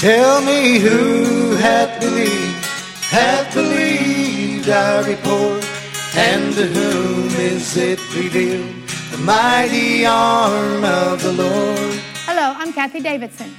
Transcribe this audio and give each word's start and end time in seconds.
Tell 0.00 0.40
me 0.40 0.78
who 0.78 1.56
hath 1.56 2.00
believed, 2.00 2.64
hath 3.10 3.52
believed 3.52 4.68
our 4.68 5.02
report, 5.02 5.68
and 6.14 6.54
to 6.54 6.66
whom 6.68 7.26
is 7.30 7.76
it 7.76 7.98
revealed, 8.14 8.88
the 9.10 9.18
mighty 9.18 10.06
arm 10.06 10.84
of 10.84 11.20
the 11.20 11.32
Lord. 11.32 12.00
Hello, 12.26 12.54
I'm 12.56 12.72
Kathie 12.72 13.00
Davidson. 13.00 13.52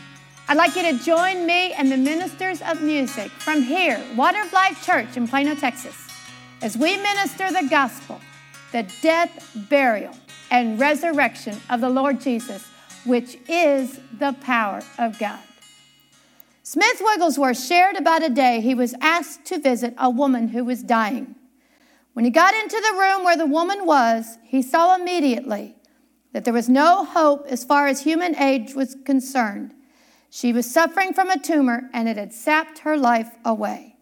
I'd 0.47 0.55
like 0.55 0.78
you 0.78 0.83
to 0.83 1.04
join 1.04 1.46
me 1.46 1.73
and 1.73 1.91
the 1.91 1.97
ministers 1.97 2.62
of 2.62 2.81
music 2.81 3.29
from 3.31 3.62
here, 3.62 4.01
Water 4.15 4.42
of 4.42 4.53
Life 4.53 4.81
Church 4.85 5.17
in 5.17 5.28
Plano, 5.28 5.56
Texas, 5.56 6.08
as 6.62 6.78
we 6.78 6.96
minister 6.96 7.51
the 7.51 7.67
gospel, 7.69 8.21
the 8.71 8.90
death, 9.01 9.58
burial, 9.69 10.15
and 10.51 10.79
resurrection 10.79 11.60
of 11.69 11.81
the 11.81 11.90
Lord 11.90 12.21
Jesus, 12.21 12.65
which 13.03 13.37
is 13.49 13.99
the 14.17 14.31
power 14.40 14.81
of 14.97 15.19
God. 15.19 15.42
Smith 16.72 17.02
Wigglesworth 17.02 17.59
shared 17.59 17.95
about 17.95 18.22
a 18.22 18.30
day 18.30 18.62
he 18.62 18.76
was 18.76 18.94
asked 19.02 19.44
to 19.44 19.58
visit 19.58 19.96
a 19.98 20.08
woman 20.08 20.50
who 20.50 20.64
was 20.64 20.84
dying. 20.84 21.34
When 22.14 22.26
he 22.26 22.30
got 22.30 22.54
into 22.54 22.80
the 22.80 22.95
room 22.95 23.23
where 23.23 23.36
the 23.36 23.48
woman 23.48 23.88
was, 23.88 24.38
he 24.44 24.62
saw 24.62 24.94
immediately 24.94 25.76
that 26.32 26.45
there 26.45 26.54
was 26.54 26.70
no 26.70 27.05
hope 27.05 27.48
as 27.48 27.64
far 27.64 27.88
as 27.88 28.04
human 28.04 28.36
age 28.36 28.76
was 28.76 28.95
concerned. 29.04 29.73
She 30.30 30.54
was 30.54 30.72
suffering 30.72 31.12
from 31.12 31.32
a 31.32 31.40
tumor 31.40 31.90
and 31.92 32.08
it 32.08 32.18
had 32.18 32.34
sapped 32.34 32.78
her 32.80 32.95
life 32.95 33.31
away. 33.44 33.95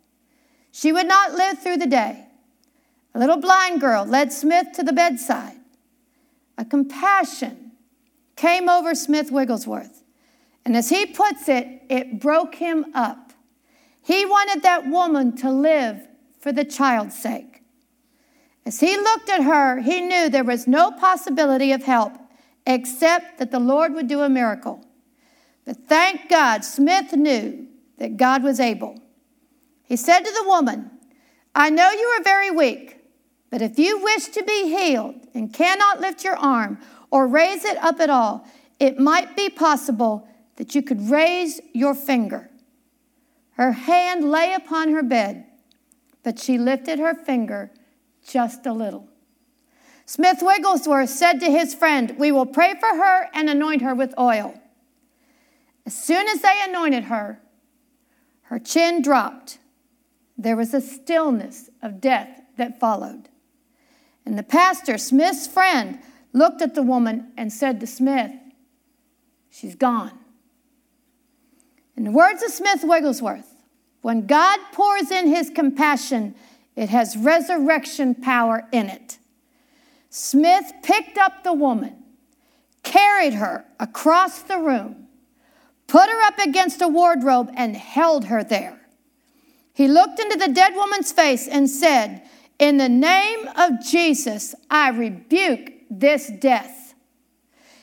She 0.69 0.91
would 0.91 1.07
not 1.07 1.35
live 1.35 1.59
through 1.59 1.77
the 1.77 1.87
day. 1.87 2.25
A 3.15 3.19
little 3.19 3.39
blind 3.39 3.79
girl 3.79 4.03
led 4.03 4.33
Smith 4.33 4.73
to 4.73 4.83
the 4.83 4.91
bedside. 4.91 5.61
A 6.57 6.65
compassion 6.65 7.71
came 8.35 8.67
over 8.67 8.93
Smith 8.93 9.31
Wigglesworth. 9.31 10.03
And 10.67 10.75
as 10.75 10.89
he 10.89 11.05
puts 11.05 11.47
it, 11.47 11.83
it 11.87 12.19
broke 12.19 12.55
him 12.55 12.87
up. 12.93 13.31
He 14.03 14.25
wanted 14.25 14.63
that 14.63 14.85
woman 14.85 15.33
to 15.37 15.49
live 15.49 16.05
for 16.41 16.51
the 16.51 16.65
child's 16.65 17.17
sake. 17.17 17.61
As 18.65 18.81
he 18.81 18.97
looked 18.97 19.29
at 19.29 19.45
her, 19.45 19.79
he 19.79 20.01
knew 20.01 20.27
there 20.27 20.43
was 20.43 20.67
no 20.67 20.91
possibility 20.91 21.71
of 21.71 21.83
help 21.83 22.17
except 22.65 23.37
that 23.37 23.49
the 23.49 23.61
Lord 23.61 23.93
would 23.93 24.09
do 24.09 24.19
a 24.23 24.27
miracle. 24.27 24.85
But 25.63 25.87
thank 25.87 26.27
God, 26.27 26.65
Smith 26.65 27.13
knew 27.13 27.67
that 27.97 28.17
God 28.17 28.43
was 28.43 28.59
able. 28.59 28.99
He 29.85 29.95
said 29.95 30.19
to 30.19 30.33
the 30.33 30.49
woman, 30.49 30.91
I 31.55 31.69
know 31.69 31.89
you 31.91 32.07
are 32.19 32.23
very 32.23 32.51
weak, 32.51 32.99
but 33.49 33.61
if 33.61 33.79
you 33.79 34.03
wish 34.03 34.25
to 34.25 34.43
be 34.43 34.67
healed 34.67 35.15
and 35.33 35.53
cannot 35.53 36.01
lift 36.01 36.25
your 36.25 36.35
arm 36.35 36.77
or 37.09 37.25
raise 37.25 37.63
it 37.63 37.77
up 37.77 38.01
at 38.01 38.09
all, 38.09 38.45
it 38.81 38.99
might 38.99 39.33
be 39.37 39.49
possible 39.49 40.27
that 40.57 40.75
you 40.75 40.81
could 40.81 41.09
raise 41.09 41.61
your 41.73 41.95
finger. 41.95 42.49
Her 43.51 43.71
hand 43.71 44.29
lay 44.29 44.53
upon 44.53 44.91
her 44.91 45.01
bed, 45.01 45.45
but 46.23 46.37
she 46.37 46.57
lifted 46.57 46.99
her 46.99 47.15
finger 47.15 47.71
just 48.27 48.65
a 48.65 48.73
little. 48.73 49.07
Smith 50.05 50.39
Wigglesworth 50.41 51.09
said 51.09 51.39
to 51.39 51.51
his 51.51 51.73
friend, 51.73 52.15
We 52.17 52.31
will 52.31 52.45
pray 52.45 52.75
for 52.79 52.87
her 52.87 53.29
and 53.33 53.49
anoint 53.49 53.81
her 53.81 53.95
with 53.95 54.17
oil. 54.19 54.59
As 55.85 55.95
soon 55.95 56.27
as 56.27 56.41
they 56.41 56.57
anointed 56.67 57.05
her, 57.05 57.39
her 58.43 58.59
chin 58.59 59.01
dropped. 59.01 59.59
There 60.37 60.55
was 60.55 60.73
a 60.73 60.81
stillness 60.81 61.69
of 61.81 61.99
death 61.99 62.41
that 62.57 62.79
followed. 62.79 63.29
And 64.25 64.37
the 64.37 64.43
pastor, 64.43 64.97
Smith's 64.97 65.47
friend, 65.47 65.99
looked 66.33 66.61
at 66.61 66.75
the 66.75 66.83
woman 66.83 67.31
and 67.37 67.51
said 67.51 67.79
to 67.79 67.87
Smith, 67.87 68.31
She's 69.49 69.75
gone. 69.75 70.17
In 71.97 72.03
the 72.03 72.11
words 72.11 72.43
of 72.43 72.51
Smith 72.51 72.83
Wigglesworth, 72.83 73.55
when 74.01 74.27
God 74.27 74.59
pours 74.71 75.09
in 75.09 75.27
his 75.27 75.49
compassion, 75.49 76.35
it 76.75 76.89
has 76.89 77.17
resurrection 77.17 78.13
power 78.13 78.67
in 78.71 78.87
it. 78.87 79.17
Smith 80.11 80.71
picked 80.83 81.17
up 81.17 81.43
the 81.43 81.53
woman, 81.53 81.95
carried 82.83 83.33
her 83.33 83.65
across 83.79 84.43
the 84.43 84.59
room, 84.59 85.07
put 85.87 86.07
her 86.07 86.21
up 86.21 86.37
against 86.37 86.81
a 86.83 86.87
wardrobe, 86.87 87.49
and 87.55 87.75
held 87.75 88.25
her 88.25 88.43
there. 88.43 88.79
He 89.73 89.87
looked 89.87 90.19
into 90.19 90.37
the 90.37 90.53
dead 90.53 90.75
woman's 90.75 91.11
face 91.11 91.47
and 91.47 91.67
said, 91.69 92.21
In 92.59 92.77
the 92.77 92.89
name 92.89 93.47
of 93.55 93.83
Jesus, 93.83 94.53
I 94.69 94.89
rebuke 94.89 95.73
this 95.89 96.29
death. 96.39 96.93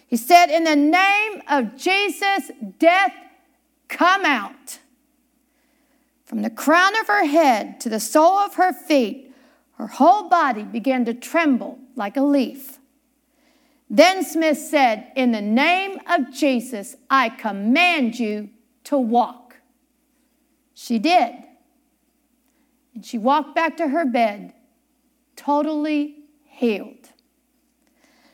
He 0.06 0.16
said, 0.16 0.46
In 0.46 0.62
the 0.62 0.76
name 0.76 1.42
of 1.48 1.76
Jesus, 1.76 2.50
death 2.78 3.12
Come 3.94 4.24
out. 4.24 4.80
From 6.24 6.42
the 6.42 6.50
crown 6.50 6.98
of 7.00 7.06
her 7.06 7.26
head 7.26 7.80
to 7.80 7.88
the 7.88 8.00
sole 8.00 8.38
of 8.38 8.56
her 8.56 8.72
feet, 8.72 9.32
her 9.78 9.86
whole 9.86 10.28
body 10.28 10.64
began 10.64 11.04
to 11.04 11.14
tremble 11.14 11.78
like 11.94 12.16
a 12.16 12.22
leaf. 12.22 12.80
Then 13.88 14.24
Smith 14.24 14.58
said, 14.58 15.12
In 15.14 15.30
the 15.30 15.40
name 15.40 16.00
of 16.08 16.32
Jesus, 16.32 16.96
I 17.08 17.28
command 17.28 18.18
you 18.18 18.50
to 18.84 18.98
walk. 18.98 19.58
She 20.74 20.98
did. 20.98 21.32
And 22.96 23.06
she 23.06 23.16
walked 23.16 23.54
back 23.54 23.76
to 23.76 23.88
her 23.88 24.04
bed, 24.04 24.54
totally 25.36 26.16
healed. 26.42 27.10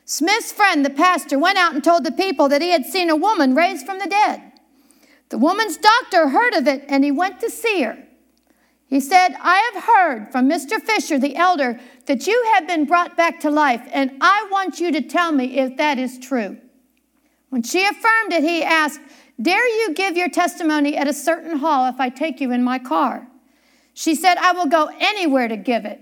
Smith's 0.05 0.51
friend, 0.51 0.83
the 0.83 0.89
pastor, 0.89 1.37
went 1.37 1.59
out 1.59 1.75
and 1.75 1.83
told 1.83 2.03
the 2.03 2.11
people 2.11 2.49
that 2.49 2.63
he 2.63 2.71
had 2.71 2.85
seen 2.85 3.11
a 3.11 3.15
woman 3.15 3.53
raised 3.53 3.85
from 3.85 3.99
the 3.99 4.07
dead. 4.07 4.50
The 5.31 5.37
woman's 5.37 5.77
doctor 5.77 6.27
heard 6.27 6.53
of 6.53 6.67
it 6.67 6.83
and 6.89 7.05
he 7.05 7.11
went 7.11 7.39
to 7.39 7.49
see 7.49 7.81
her. 7.83 7.97
He 8.85 8.99
said, 8.99 9.29
I 9.39 9.71
have 9.73 9.83
heard 9.85 10.31
from 10.33 10.49
Mr. 10.49 10.77
Fisher, 10.81 11.17
the 11.17 11.37
elder, 11.37 11.79
that 12.05 12.27
you 12.27 12.51
have 12.53 12.67
been 12.67 12.83
brought 12.83 13.15
back 13.15 13.39
to 13.39 13.49
life, 13.49 13.81
and 13.93 14.11
I 14.19 14.45
want 14.51 14.81
you 14.81 14.91
to 14.91 15.01
tell 15.01 15.31
me 15.31 15.57
if 15.57 15.77
that 15.77 15.97
is 15.97 16.19
true. 16.19 16.57
When 17.47 17.63
she 17.63 17.85
affirmed 17.85 18.33
it, 18.33 18.43
he 18.43 18.61
asked, 18.61 18.99
Dare 19.41 19.65
you 19.65 19.93
give 19.93 20.17
your 20.17 20.27
testimony 20.27 20.97
at 20.97 21.07
a 21.07 21.13
certain 21.13 21.59
hall 21.59 21.87
if 21.87 22.01
I 22.01 22.09
take 22.09 22.41
you 22.41 22.51
in 22.51 22.65
my 22.65 22.79
car? 22.79 23.29
She 23.93 24.13
said, 24.13 24.37
I 24.37 24.51
will 24.51 24.67
go 24.67 24.91
anywhere 24.99 25.47
to 25.47 25.55
give 25.55 25.85
it. 25.85 26.01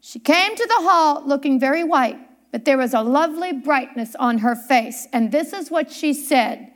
She 0.00 0.18
came 0.18 0.56
to 0.56 0.66
the 0.66 0.88
hall 0.88 1.22
looking 1.24 1.60
very 1.60 1.84
white, 1.84 2.18
but 2.50 2.64
there 2.64 2.78
was 2.78 2.92
a 2.92 3.02
lovely 3.02 3.52
brightness 3.52 4.16
on 4.16 4.38
her 4.38 4.56
face, 4.56 5.06
and 5.12 5.30
this 5.30 5.52
is 5.52 5.70
what 5.70 5.92
she 5.92 6.12
said. 6.12 6.69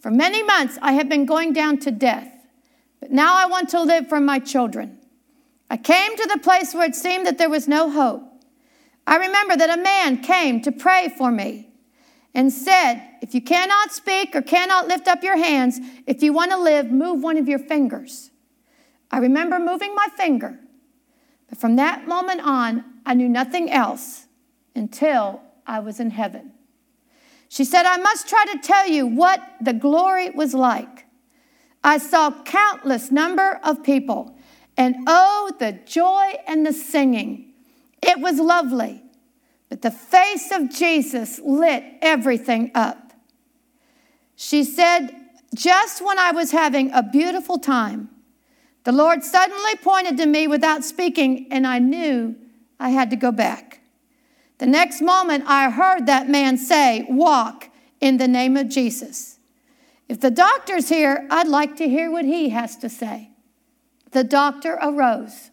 For 0.00 0.10
many 0.10 0.42
months, 0.42 0.78
I 0.80 0.92
have 0.92 1.08
been 1.08 1.26
going 1.26 1.52
down 1.52 1.78
to 1.80 1.90
death, 1.90 2.32
but 3.00 3.10
now 3.10 3.36
I 3.36 3.46
want 3.46 3.68
to 3.70 3.82
live 3.82 4.08
for 4.08 4.18
my 4.18 4.38
children. 4.38 4.98
I 5.68 5.76
came 5.76 6.16
to 6.16 6.26
the 6.26 6.40
place 6.40 6.74
where 6.74 6.86
it 6.86 6.94
seemed 6.94 7.26
that 7.26 7.38
there 7.38 7.50
was 7.50 7.68
no 7.68 7.90
hope. 7.90 8.22
I 9.06 9.16
remember 9.16 9.56
that 9.56 9.78
a 9.78 9.82
man 9.82 10.22
came 10.22 10.62
to 10.62 10.72
pray 10.72 11.12
for 11.16 11.30
me 11.30 11.68
and 12.34 12.52
said, 12.52 13.02
If 13.20 13.34
you 13.34 13.42
cannot 13.42 13.92
speak 13.92 14.34
or 14.34 14.42
cannot 14.42 14.88
lift 14.88 15.06
up 15.06 15.22
your 15.22 15.36
hands, 15.36 15.78
if 16.06 16.22
you 16.22 16.32
want 16.32 16.50
to 16.52 16.58
live, 16.58 16.90
move 16.90 17.22
one 17.22 17.36
of 17.36 17.48
your 17.48 17.58
fingers. 17.58 18.30
I 19.10 19.18
remember 19.18 19.58
moving 19.58 19.94
my 19.94 20.08
finger, 20.16 20.58
but 21.48 21.58
from 21.58 21.76
that 21.76 22.06
moment 22.06 22.40
on, 22.42 22.84
I 23.04 23.14
knew 23.14 23.28
nothing 23.28 23.70
else 23.70 24.26
until 24.74 25.42
I 25.66 25.80
was 25.80 26.00
in 26.00 26.10
heaven. 26.10 26.52
She 27.50 27.64
said, 27.64 27.84
I 27.84 27.96
must 27.96 28.28
try 28.28 28.44
to 28.52 28.58
tell 28.58 28.86
you 28.86 29.08
what 29.08 29.42
the 29.60 29.72
glory 29.72 30.30
was 30.30 30.54
like. 30.54 31.04
I 31.82 31.98
saw 31.98 32.30
countless 32.44 33.10
number 33.10 33.58
of 33.64 33.82
people, 33.82 34.38
and 34.76 34.94
oh, 35.08 35.50
the 35.58 35.72
joy 35.84 36.34
and 36.46 36.64
the 36.64 36.72
singing. 36.72 37.52
It 38.00 38.20
was 38.20 38.38
lovely, 38.38 39.02
but 39.68 39.82
the 39.82 39.90
face 39.90 40.52
of 40.52 40.70
Jesus 40.70 41.40
lit 41.40 41.82
everything 42.00 42.70
up. 42.72 43.14
She 44.36 44.62
said, 44.62 45.10
just 45.52 46.06
when 46.06 46.20
I 46.20 46.30
was 46.30 46.52
having 46.52 46.92
a 46.92 47.02
beautiful 47.02 47.58
time, 47.58 48.10
the 48.84 48.92
Lord 48.92 49.24
suddenly 49.24 49.74
pointed 49.82 50.16
to 50.18 50.26
me 50.26 50.46
without 50.46 50.84
speaking, 50.84 51.48
and 51.50 51.66
I 51.66 51.80
knew 51.80 52.36
I 52.78 52.90
had 52.90 53.10
to 53.10 53.16
go 53.16 53.32
back. 53.32 53.79
The 54.60 54.66
next 54.66 55.00
moment, 55.00 55.44
I 55.46 55.70
heard 55.70 56.04
that 56.04 56.28
man 56.28 56.58
say, 56.58 57.06
Walk 57.08 57.70
in 57.98 58.18
the 58.18 58.28
name 58.28 58.58
of 58.58 58.68
Jesus. 58.68 59.38
If 60.06 60.20
the 60.20 60.30
doctor's 60.30 60.90
here, 60.90 61.26
I'd 61.30 61.48
like 61.48 61.76
to 61.76 61.88
hear 61.88 62.10
what 62.10 62.26
he 62.26 62.50
has 62.50 62.76
to 62.76 62.90
say. 62.90 63.30
The 64.10 64.22
doctor 64.22 64.78
arose 64.82 65.50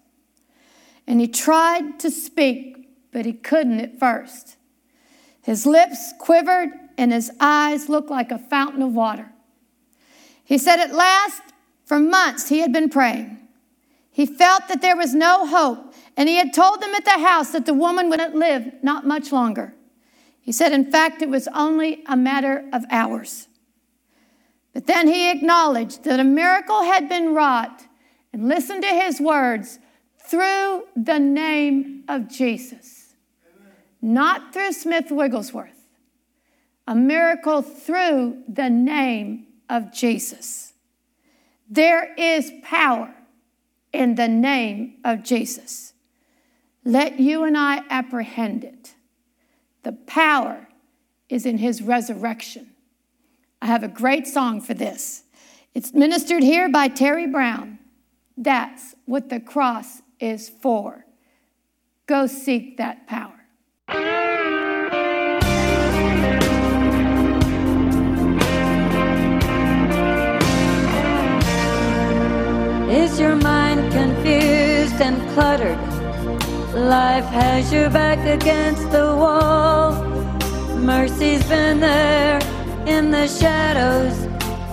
and 1.08 1.22
he 1.22 1.28
tried 1.30 2.00
to 2.02 2.12
speak, 2.12 2.90
but 3.12 3.26
he 3.26 3.32
couldn't 3.32 3.80
at 3.80 3.98
first. 3.98 4.58
His 5.42 5.66
lips 5.66 6.14
quivered 6.20 6.72
and 6.98 7.14
his 7.14 7.32
eyes 7.40 7.88
looked 7.88 8.10
like 8.10 8.30
a 8.30 8.38
fountain 8.38 8.82
of 8.82 8.94
water. 8.94 9.32
He 10.44 10.58
said, 10.58 10.82
At 10.82 10.94
last, 10.94 11.42
for 11.86 11.98
months, 11.98 12.50
he 12.50 12.60
had 12.60 12.74
been 12.74 12.90
praying. 12.90 13.38
He 14.12 14.26
felt 14.26 14.68
that 14.68 14.82
there 14.82 14.98
was 14.98 15.16
no 15.16 15.48
hope 15.48 15.87
and 16.18 16.28
he 16.28 16.38
had 16.38 16.52
told 16.52 16.82
them 16.82 16.96
at 16.96 17.06
the 17.06 17.12
house 17.12 17.52
that 17.52 17.68
the 17.68 17.76
woman 17.76 18.10
wouldn't 18.10 18.36
live 18.36 18.74
not 18.82 19.06
much 19.06 19.32
longer. 19.32 19.76
He 20.42 20.52
said, 20.52 20.74
in 20.74 20.92
fact, 20.92 21.22
it 21.22 21.30
was 21.30 21.48
only 21.54 22.04
a 22.08 22.18
matter 22.18 22.68
of 22.74 22.84
hours. 22.90 23.48
But 24.74 24.88
then 24.88 25.08
he 25.08 25.30
acknowledged 25.30 26.04
that 26.06 26.20
a 26.20 26.24
miracle 26.24 26.84
had 26.84 27.08
been 27.08 27.36
wrought 27.36 27.84
and 28.34 28.48
listened 28.48 28.82
to 28.82 28.90
his 28.90 29.22
words 29.22 29.78
through 30.20 30.88
the 30.96 31.20
name 31.20 32.04
of 32.08 32.28
Jesus, 32.28 33.14
not 34.02 34.54
through 34.54 34.74
Smith 34.74 35.12
Wigglesworth. 35.12 35.72
A 36.88 36.96
miracle 36.96 37.62
through 37.62 38.44
the 38.48 38.70
name 38.70 39.48
of 39.70 39.94
Jesus. 39.94 40.74
There 41.70 42.14
is 42.16 42.52
power 42.64 43.14
in 43.92 44.16
the 44.16 44.30
name 44.30 44.96
of 45.04 45.22
Jesus. 45.22 45.94
Let 46.88 47.20
you 47.20 47.44
and 47.44 47.58
I 47.58 47.84
apprehend 47.90 48.64
it. 48.64 48.96
The 49.84 49.92
power 49.92 50.70
is 51.28 51.46
in 51.46 51.58
his 51.58 51.82
resurrection. 51.82 52.70
I 53.62 53.66
have 53.66 53.84
a 53.84 53.90
great 53.90 54.26
song 54.26 54.62
for 54.62 54.74
this. 54.74 55.24
It's 55.74 55.94
ministered 55.94 56.44
here 56.44 56.70
by 56.70 56.88
Terry 56.88 57.28
Brown. 57.28 57.80
That's 58.38 58.96
what 59.04 59.28
the 59.28 59.42
cross 59.42 60.02
is 60.22 60.48
for. 60.48 61.06
Go 62.06 62.26
seek 62.26 62.78
that 62.78 63.06
power. 63.06 63.34
Is 72.90 73.20
your 73.20 73.36
mind 73.36 73.92
confused 73.92 75.02
and 75.02 75.30
cluttered? 75.34 75.87
Life 76.88 77.26
has 77.26 77.74
your 77.74 77.90
back 77.90 78.20
against 78.20 78.90
the 78.92 79.14
wall. 79.14 79.92
Mercy's 80.78 81.46
been 81.50 81.82
there 81.82 82.40
in 82.86 83.12
the 83.12 83.28
shadows. 83.28 84.16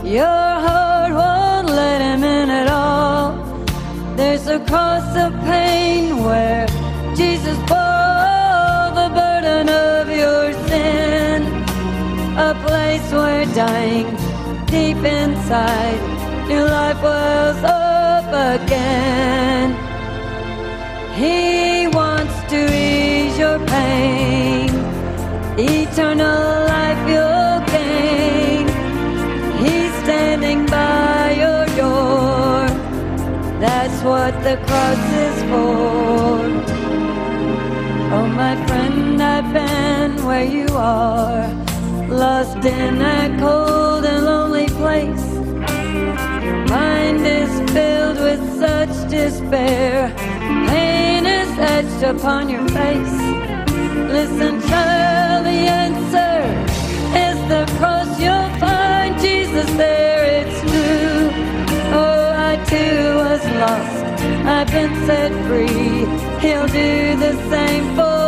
Your 0.04 0.22
heart 0.24 1.12
won't 1.12 1.70
let 1.74 2.00
him 2.00 2.22
in 2.22 2.50
at 2.50 2.68
all. 2.68 3.32
There's 4.14 4.46
a 4.46 4.60
cross 4.60 5.08
of 5.16 5.32
pain 5.42 6.22
where 6.22 6.68
Jesus 7.16 7.58
bore 7.66 8.84
the 9.00 9.10
burden 9.12 9.68
of 9.68 10.08
your 10.08 10.52
sin. 10.68 11.42
A 12.38 12.54
place 12.64 13.10
where 13.12 13.44
dying 13.56 14.06
deep 14.66 14.98
inside, 14.98 16.00
new 16.46 16.64
life 16.64 17.02
wells 17.02 17.64
up 17.64 18.28
again. 18.62 19.74
He 21.16 21.83
eternal 25.94 26.66
life 26.66 27.08
you'll 27.08 27.60
gain. 27.70 28.66
He's 29.62 29.92
standing 30.02 30.66
by 30.66 31.36
your 31.38 31.66
door. 31.76 32.66
That's 33.60 34.02
what 34.02 34.32
the 34.42 34.56
cross 34.66 35.04
is 35.26 35.38
for. 35.50 36.40
Oh, 38.16 38.26
my 38.26 38.54
friend, 38.66 39.22
I've 39.22 39.52
been 39.54 40.24
where 40.26 40.42
you 40.42 40.66
are, 40.72 41.46
lost 42.08 42.56
in 42.56 42.98
that 42.98 43.38
cold 43.38 44.04
and 44.04 44.24
lonely 44.24 44.66
place. 44.80 45.26
Your 46.44 46.60
mind 46.74 47.24
is 47.24 47.52
filled 47.70 48.18
with 48.18 48.42
such 48.58 49.08
despair. 49.08 50.12
Pain 50.66 51.24
is 51.24 51.56
etched 51.56 52.02
upon 52.02 52.48
your 52.48 52.66
face. 52.70 53.16
Listen, 54.10 54.60
child, 54.68 55.03
answer 55.66 56.36
is 57.26 57.38
the 57.48 57.64
cross. 57.78 58.08
You'll 58.20 58.50
find 58.58 59.18
Jesus 59.20 59.70
there. 59.76 60.24
It's 60.40 60.60
true. 60.70 61.30
Oh, 61.92 62.50
I 62.50 62.56
too 62.72 63.16
was 63.24 63.42
lost. 63.62 64.04
I've 64.46 64.70
been 64.70 64.94
set 65.06 65.32
free. 65.46 66.06
He'll 66.40 66.66
do 66.66 67.16
the 67.16 67.34
same 67.50 67.94
for 67.96 68.23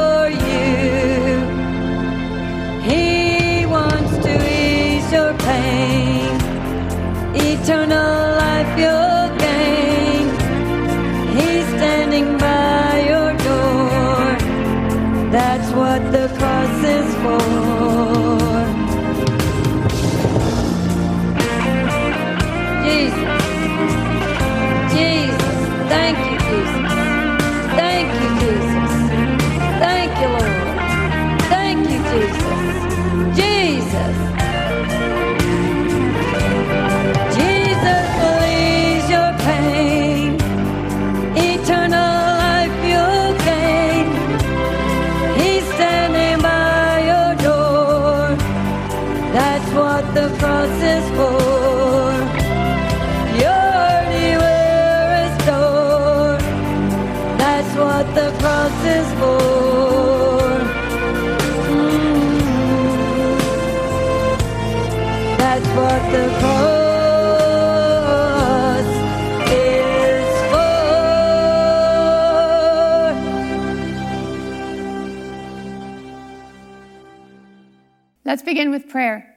Let's 78.25 78.43
begin 78.43 78.70
with 78.70 78.88
prayer. 78.88 79.37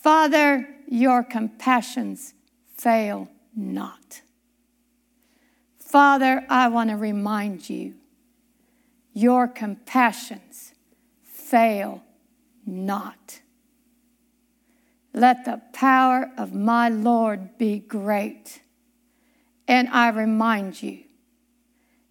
Father, 0.00 0.66
your 0.86 1.22
compassions 1.22 2.34
fail 2.76 3.28
not. 3.54 4.22
Father, 5.78 6.44
I 6.48 6.68
want 6.68 6.90
to 6.90 6.96
remind 6.96 7.70
you 7.70 7.94
your 9.18 9.48
compassions 9.48 10.74
fail 11.24 12.04
not. 12.64 13.40
Let 15.12 15.44
the 15.44 15.60
power 15.72 16.30
of 16.38 16.54
my 16.54 16.88
Lord 16.88 17.58
be 17.58 17.80
great. 17.80 18.62
And 19.66 19.88
I 19.88 20.10
remind 20.10 20.80
you, 20.80 21.00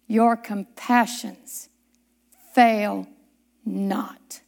your 0.06 0.36
compassions 0.36 1.70
fail 2.52 3.08
not. 3.64 4.42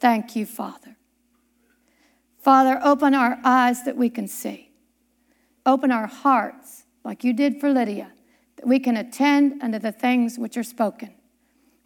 Thank 0.00 0.34
you, 0.34 0.46
Father. 0.46 0.96
Father, 2.38 2.80
open 2.82 3.14
our 3.14 3.38
eyes 3.44 3.84
that 3.84 3.98
we 3.98 4.08
can 4.08 4.28
see. 4.28 4.70
Open 5.66 5.92
our 5.92 6.06
hearts, 6.06 6.84
like 7.04 7.22
you 7.22 7.34
did 7.34 7.60
for 7.60 7.70
Lydia, 7.70 8.12
we 8.66 8.80
can 8.80 8.96
attend 8.96 9.62
unto 9.62 9.78
the 9.78 9.92
things 9.92 10.38
which 10.38 10.56
are 10.56 10.64
spoken. 10.64 11.14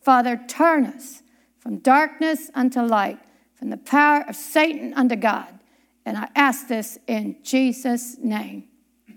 Father, 0.01 0.41
turn 0.49 0.87
us 0.87 1.23
from 1.59 1.77
darkness 1.77 2.51
unto 2.55 2.81
light, 2.81 3.19
from 3.55 3.69
the 3.69 3.77
power 3.77 4.25
of 4.27 4.35
Satan 4.35 4.95
unto 4.95 5.15
God. 5.15 5.59
And 6.07 6.17
I 6.17 6.29
ask 6.35 6.69
this 6.69 6.99
in 7.07 7.37
Jesus' 7.43 8.17
name. 8.19 8.65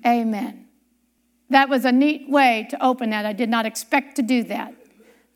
Amen. 0.05 0.67
That 1.51 1.69
was 1.69 1.85
a 1.85 1.91
neat 1.93 2.29
way 2.29 2.67
to 2.69 2.85
open 2.85 3.11
that. 3.11 3.25
I 3.25 3.31
did 3.31 3.49
not 3.49 3.65
expect 3.65 4.17
to 4.17 4.21
do 4.21 4.43
that. 4.43 4.73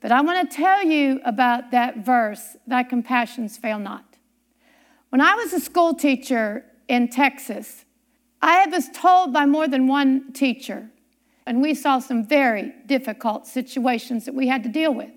But 0.02 0.12
I 0.12 0.20
want 0.20 0.50
to 0.50 0.54
tell 0.54 0.84
you 0.84 1.20
about 1.24 1.70
that 1.70 2.04
verse, 2.04 2.58
thy 2.66 2.82
compassions 2.82 3.56
fail 3.56 3.78
not. 3.78 4.04
When 5.08 5.22
I 5.22 5.34
was 5.34 5.54
a 5.54 5.60
school 5.60 5.94
teacher 5.94 6.66
in 6.88 7.08
Texas, 7.08 7.86
I 8.42 8.66
was 8.66 8.90
told 8.90 9.32
by 9.32 9.46
more 9.46 9.66
than 9.66 9.86
one 9.86 10.34
teacher, 10.34 10.90
and 11.48 11.62
we 11.62 11.74
saw 11.74 11.98
some 11.98 12.26
very 12.26 12.74
difficult 12.84 13.46
situations 13.46 14.26
that 14.26 14.34
we 14.34 14.48
had 14.48 14.62
to 14.64 14.68
deal 14.68 14.92
with. 14.92 15.10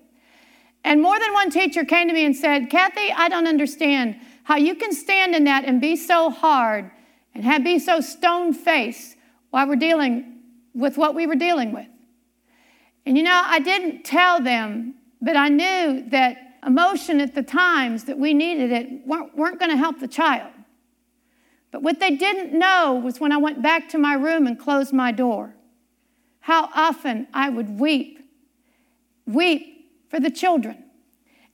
And 0.86 1.02
more 1.02 1.20
than 1.20 1.34
one 1.34 1.52
teacher 1.52 1.84
came 1.84 2.08
to 2.08 2.14
me 2.14 2.24
and 2.26 2.34
said, 2.34 2.70
Kathie, 2.70 3.12
I 3.12 3.28
don't 3.28 3.48
understand 3.48 4.16
how 4.44 4.56
you 4.56 4.76
can 4.76 4.94
stand 4.94 5.36
in 5.36 5.44
that 5.44 5.66
and 5.66 5.82
be 5.82 5.98
so 5.98 6.30
hard 6.30 6.90
and 7.36 7.44
have, 7.44 7.66
be 7.66 7.80
so 7.80 8.00
stone 8.00 8.54
faced 8.54 9.18
while 9.50 9.68
we're 9.68 9.76
dealing 9.76 10.40
with 10.74 10.98
what 10.98 11.16
we 11.16 11.28
were 11.28 11.36
dealing 11.36 11.74
with. 11.74 11.88
And 13.06 13.18
you 13.18 13.24
know, 13.24 13.42
I 13.44 13.60
didn't 13.60 14.06
tell 14.06 14.42
them, 14.42 14.96
but 15.22 15.36
I 15.36 15.50
knew 15.50 16.10
that 16.12 16.38
emotion 16.66 17.20
at 17.20 17.36
the 17.36 17.44
times 17.44 18.06
that 18.06 18.18
we 18.18 18.34
needed 18.34 18.72
it 18.72 19.06
weren't, 19.06 19.36
weren't 19.36 19.60
going 19.60 19.72
to 19.72 19.78
help 19.78 20.00
the 20.00 20.08
child. 20.08 20.54
But 21.72 21.84
what 21.84 22.00
they 22.00 22.16
didn't 22.16 22.58
know 22.58 23.02
was 23.04 23.20
when 23.20 23.34
I 23.34 23.38
went 23.38 23.62
back 23.62 23.90
to 23.90 23.98
my 23.98 24.14
room 24.14 24.48
and 24.48 24.58
closed 24.58 24.94
my 24.94 25.12
door, 25.12 25.56
how 26.41 26.69
often 26.74 27.27
I 27.33 27.50
would 27.50 27.79
weep, 27.79 28.19
weep 29.25 29.89
for 30.10 30.19
the 30.19 30.31
children. 30.31 30.83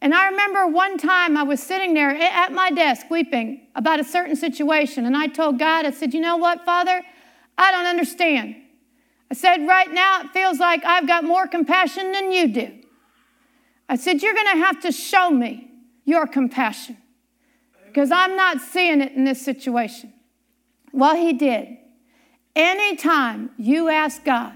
And 0.02 0.14
I 0.14 0.30
remember 0.30 0.68
one 0.68 0.98
time 0.98 1.38
I 1.38 1.44
was 1.44 1.62
sitting 1.62 1.94
there 1.94 2.10
at 2.10 2.52
my 2.52 2.72
desk 2.72 3.10
weeping 3.10 3.68
about 3.76 4.00
a 4.00 4.04
certain 4.04 4.36
situation, 4.36 5.06
and 5.06 5.18
I 5.18 5.28
told 5.28 5.60
God, 5.60 5.86
I 5.86 5.92
said, 5.92 6.14
You 6.14 6.22
know 6.22 6.38
what, 6.38 6.66
Father? 6.66 7.02
I 7.58 7.72
don't 7.72 7.86
understand. 7.86 8.56
I 9.32 9.34
said, 9.34 9.68
Right 9.68 9.92
now 9.92 10.22
it 10.22 10.32
feels 10.32 10.60
like 10.60 10.86
I've 10.86 11.08
got 11.08 11.24
more 11.24 11.48
compassion 11.48 12.12
than 12.12 12.32
you 12.32 12.48
do. 12.48 12.72
I 13.90 13.96
said, 13.96 14.22
You're 14.22 14.36
going 14.36 14.54
to 14.54 14.64
have 14.66 14.82
to 14.82 14.92
show 14.92 15.32
me 15.32 15.72
your 16.06 16.28
compassion 16.28 16.98
because 17.88 18.12
I'm 18.12 18.36
not 18.36 18.62
seeing 18.62 19.02
it 19.02 19.14
in 19.14 19.24
this 19.24 19.44
situation. 19.44 20.14
Well, 20.94 21.16
he 21.16 21.34
did. 21.34 21.78
Anytime 22.56 23.50
you 23.58 23.90
ask 23.90 24.24
God, 24.24 24.54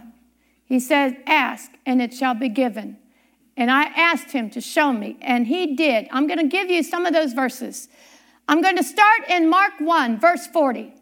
he 0.71 0.79
says, 0.79 1.13
Ask 1.27 1.69
and 1.85 2.01
it 2.01 2.13
shall 2.13 2.33
be 2.33 2.47
given. 2.47 2.97
And 3.57 3.69
I 3.69 3.87
asked 3.87 4.31
him 4.31 4.49
to 4.51 4.61
show 4.61 4.93
me, 4.93 5.17
and 5.21 5.45
he 5.45 5.75
did. 5.75 6.07
I'm 6.11 6.27
going 6.27 6.39
to 6.39 6.47
give 6.47 6.69
you 6.69 6.81
some 6.81 7.05
of 7.05 7.11
those 7.11 7.33
verses. 7.33 7.89
I'm 8.47 8.61
going 8.61 8.77
to 8.77 8.83
start 8.83 9.29
in 9.29 9.49
Mark 9.49 9.73
1, 9.79 10.17
verse 10.17 10.47
40. 10.47 10.93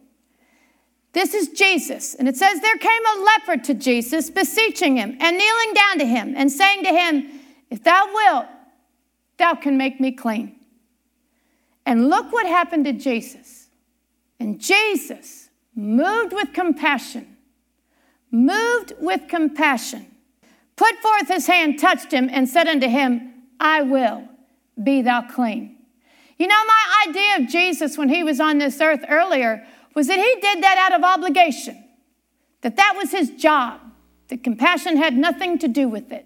This 1.14 1.36
is 1.36 1.50
Jesus, 1.50 2.16
and 2.16 2.28
it 2.28 2.36
says, 2.36 2.62
There 2.62 2.78
came 2.78 3.06
a 3.06 3.24
leper 3.24 3.64
to 3.66 3.76
Jesus, 3.76 4.32
beseeching 4.32 4.98
him, 4.98 5.16
and 5.20 5.38
kneeling 5.38 5.74
down 5.76 6.00
to 6.00 6.06
him, 6.06 6.34
and 6.36 6.52
saying 6.52 6.84
to 6.86 6.90
him, 6.90 7.30
If 7.70 7.84
thou 7.84 8.08
wilt, 8.12 8.48
thou 9.38 9.54
can 9.54 9.78
make 9.78 10.00
me 10.00 10.12
clean. 10.12 10.56
And 11.86 12.10
look 12.10 12.32
what 12.32 12.48
happened 12.48 12.86
to 12.86 12.94
Jesus. 12.94 13.68
And 14.40 14.60
Jesus, 14.60 15.52
moved 15.76 16.34
with 16.34 16.54
compassion, 16.54 17.38
moved 18.32 18.94
with 19.00 19.28
compassion, 19.28 20.08
put 20.76 20.96
forth 20.98 21.28
his 21.28 21.48
hand, 21.48 21.80
touched 21.80 22.12
him, 22.12 22.30
and 22.32 22.48
said 22.48 22.68
unto 22.68 22.88
him, 22.88 23.34
I 23.60 23.82
will, 23.82 24.28
be 24.82 25.02
thou 25.02 25.22
clean. 25.24 25.78
You 26.38 26.48
know, 26.48 26.66
my 26.66 27.06
idea 27.10 27.38
of 27.38 27.50
Jesus 27.50 27.98
when 27.98 28.10
he 28.10 28.24
was 28.24 28.40
on 28.40 28.58
this 28.58 28.80
earth 28.80 29.04
earlier 29.10 29.66
was 29.94 30.08
that 30.08 30.20
he 30.20 30.42
did 30.42 30.64
that 30.64 30.78
out 30.78 30.98
of 30.98 31.04
obligation, 31.04 31.84
that 32.62 32.78
that 32.78 32.94
was 32.96 33.12
his 33.12 33.32
job, 33.32 33.82
that 34.30 34.44
compassion 34.44 34.96
had 34.96 35.18
nothing 35.18 35.60
to 35.60 35.68
do 35.68 35.90
with 35.90 36.12
it. 36.12 36.26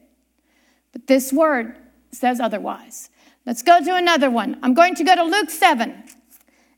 But 0.92 1.08
this 1.08 1.34
word 1.34 1.76
says 2.12 2.40
otherwise. 2.40 3.10
Let's 3.46 3.64
go 3.64 3.84
to 3.84 3.96
another 3.96 4.30
one. 4.30 4.60
I'm 4.62 4.74
going 4.74 4.96
to 4.96 5.04
go 5.04 5.16
to 5.16 5.24
Luke 5.24 5.50
7, 5.50 6.04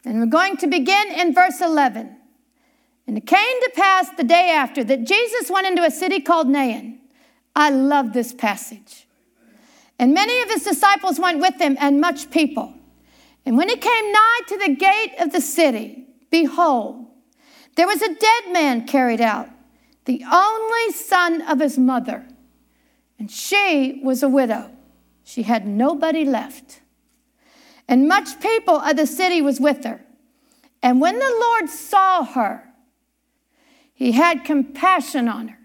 and 0.06 0.20
we're 0.20 0.26
going 0.26 0.58
to 0.58 0.68
begin 0.68 1.12
in 1.12 1.34
verse 1.34 1.62
11. 1.62 2.15
And 3.08 3.18
it 3.18 3.28
came 3.28 3.62
to 3.62 3.72
pass 3.76 4.10
the 4.12 4.24
day 4.24 4.52
after 4.52 4.84
that 4.84 5.04
Jesus 5.04 5.50
went 5.50 5.68
into 5.68 5.84
a 5.84 5.92
city 5.92 6.20
called 6.20 6.48
Nain 6.48 7.00
I 7.56 7.70
love 7.70 8.14
this 8.14 8.34
passage. 8.34 9.08
And 9.98 10.14
many 10.14 10.42
of 10.42 10.50
his 10.50 10.64
disciples 10.64 11.20
went 11.20 11.40
with 11.40 11.56
him, 11.56 11.78
and 11.80 12.02
much 12.02 12.30
people. 12.30 12.74
And 13.46 13.58
when 13.58 13.70
he 13.70 13.78
came 13.78 14.12
nigh 14.12 14.40
to 14.48 14.58
the 14.58 14.76
gate 14.76 15.14
of 15.20 15.32
the 15.32 15.40
city, 15.40 16.06
behold, 16.30 17.06
there 17.76 17.88
was 17.88 18.02
a 18.02 18.14
dead 18.14 18.52
man 18.52 18.86
carried 18.86 19.22
out, 19.22 19.50
the 20.04 20.24
only 20.30 20.92
son 20.92 21.42
of 21.44 21.60
his 21.60 21.78
mother. 21.78 22.28
And 23.18 23.32
she 23.32 24.02
was 24.04 24.22
a 24.22 24.30
widow. 24.30 24.72
She 25.24 25.44
had 25.44 25.66
nobody 25.66 26.26
left. 26.26 26.82
And 27.88 28.08
much 28.08 28.42
people 28.42 28.76
of 28.76 28.98
the 28.98 29.08
city 29.08 29.42
was 29.42 29.62
with 29.62 29.86
her. 29.86 30.02
And 30.84 31.00
when 31.00 31.18
the 31.18 31.38
Lord 31.40 31.70
saw 31.70 32.26
her, 32.26 32.65
he 33.96 34.12
had 34.12 34.44
compassion 34.44 35.28
on 35.28 35.48
her 35.48 35.60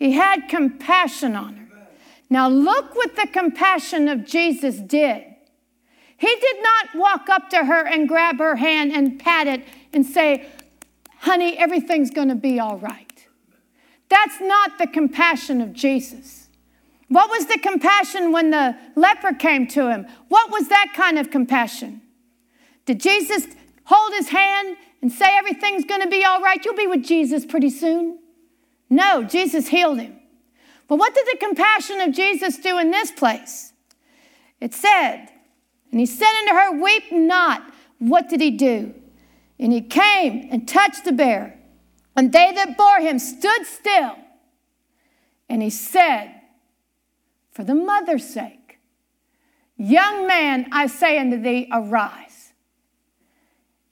he 0.00 0.12
had 0.12 0.48
compassion 0.48 1.36
on 1.36 1.56
her. 1.56 1.66
Now, 2.30 2.48
look 2.48 2.94
what 2.96 3.16
the 3.16 3.28
compassion 3.30 4.08
of 4.08 4.24
Jesus 4.24 4.78
did. 4.78 5.22
He 6.16 6.36
did 6.40 6.56
not 6.62 6.94
walk 6.94 7.28
up 7.28 7.50
to 7.50 7.64
her 7.66 7.86
and 7.86 8.08
grab 8.08 8.38
her 8.38 8.56
hand 8.56 8.92
and 8.92 9.20
pat 9.20 9.46
it 9.46 9.62
and 9.92 10.06
say, 10.06 10.46
Honey, 11.18 11.58
everything's 11.58 12.10
going 12.10 12.28
to 12.28 12.34
be 12.34 12.58
all 12.58 12.78
right. 12.78 13.26
That's 14.08 14.40
not 14.40 14.78
the 14.78 14.86
compassion 14.86 15.60
of 15.60 15.74
Jesus. 15.74 16.48
What 17.08 17.28
was 17.28 17.44
the 17.46 17.58
compassion 17.58 18.32
when 18.32 18.50
the 18.50 18.78
leper 18.96 19.34
came 19.34 19.66
to 19.68 19.90
him? 19.90 20.06
What 20.28 20.50
was 20.50 20.68
that 20.68 20.92
kind 20.96 21.18
of 21.18 21.30
compassion? 21.30 22.00
Did 22.86 23.00
Jesus 23.00 23.46
hold 23.84 24.14
his 24.14 24.30
hand 24.30 24.78
and 25.02 25.10
say, 25.12 25.36
Everything's 25.36 25.84
going 25.84 26.02
to 26.02 26.08
be 26.08 26.24
all 26.24 26.40
right? 26.40 26.64
You'll 26.64 26.74
be 26.74 26.86
with 26.86 27.04
Jesus 27.04 27.44
pretty 27.46 27.70
soon. 27.70 28.18
No, 28.88 29.22
Jesus 29.22 29.68
healed 29.68 30.00
him. 30.00 30.18
But 30.88 30.96
what 30.96 31.14
did 31.14 31.26
the 31.26 31.38
compassion 31.38 32.00
of 32.00 32.12
Jesus 32.12 32.58
do 32.58 32.78
in 32.78 32.90
this 32.90 33.12
place? 33.12 33.72
It 34.60 34.74
said, 34.74 35.28
and 35.90 36.00
he 36.00 36.06
said 36.06 36.32
unto 36.40 36.52
her, 36.52 36.82
Weep 36.82 37.12
not. 37.12 37.62
What 37.98 38.28
did 38.28 38.40
he 38.40 38.50
do? 38.50 38.94
And 39.58 39.72
he 39.72 39.82
came 39.82 40.48
and 40.50 40.66
touched 40.66 41.04
the 41.04 41.12
bear, 41.12 41.58
and 42.16 42.32
they 42.32 42.52
that 42.52 42.76
bore 42.76 43.00
him 43.00 43.18
stood 43.18 43.66
still. 43.66 44.16
And 45.48 45.62
he 45.62 45.70
said, 45.70 46.32
For 47.52 47.64
the 47.64 47.74
mother's 47.74 48.24
sake, 48.24 48.78
young 49.76 50.26
man, 50.26 50.68
I 50.72 50.86
say 50.86 51.18
unto 51.18 51.40
thee, 51.40 51.68
arise. 51.72 52.29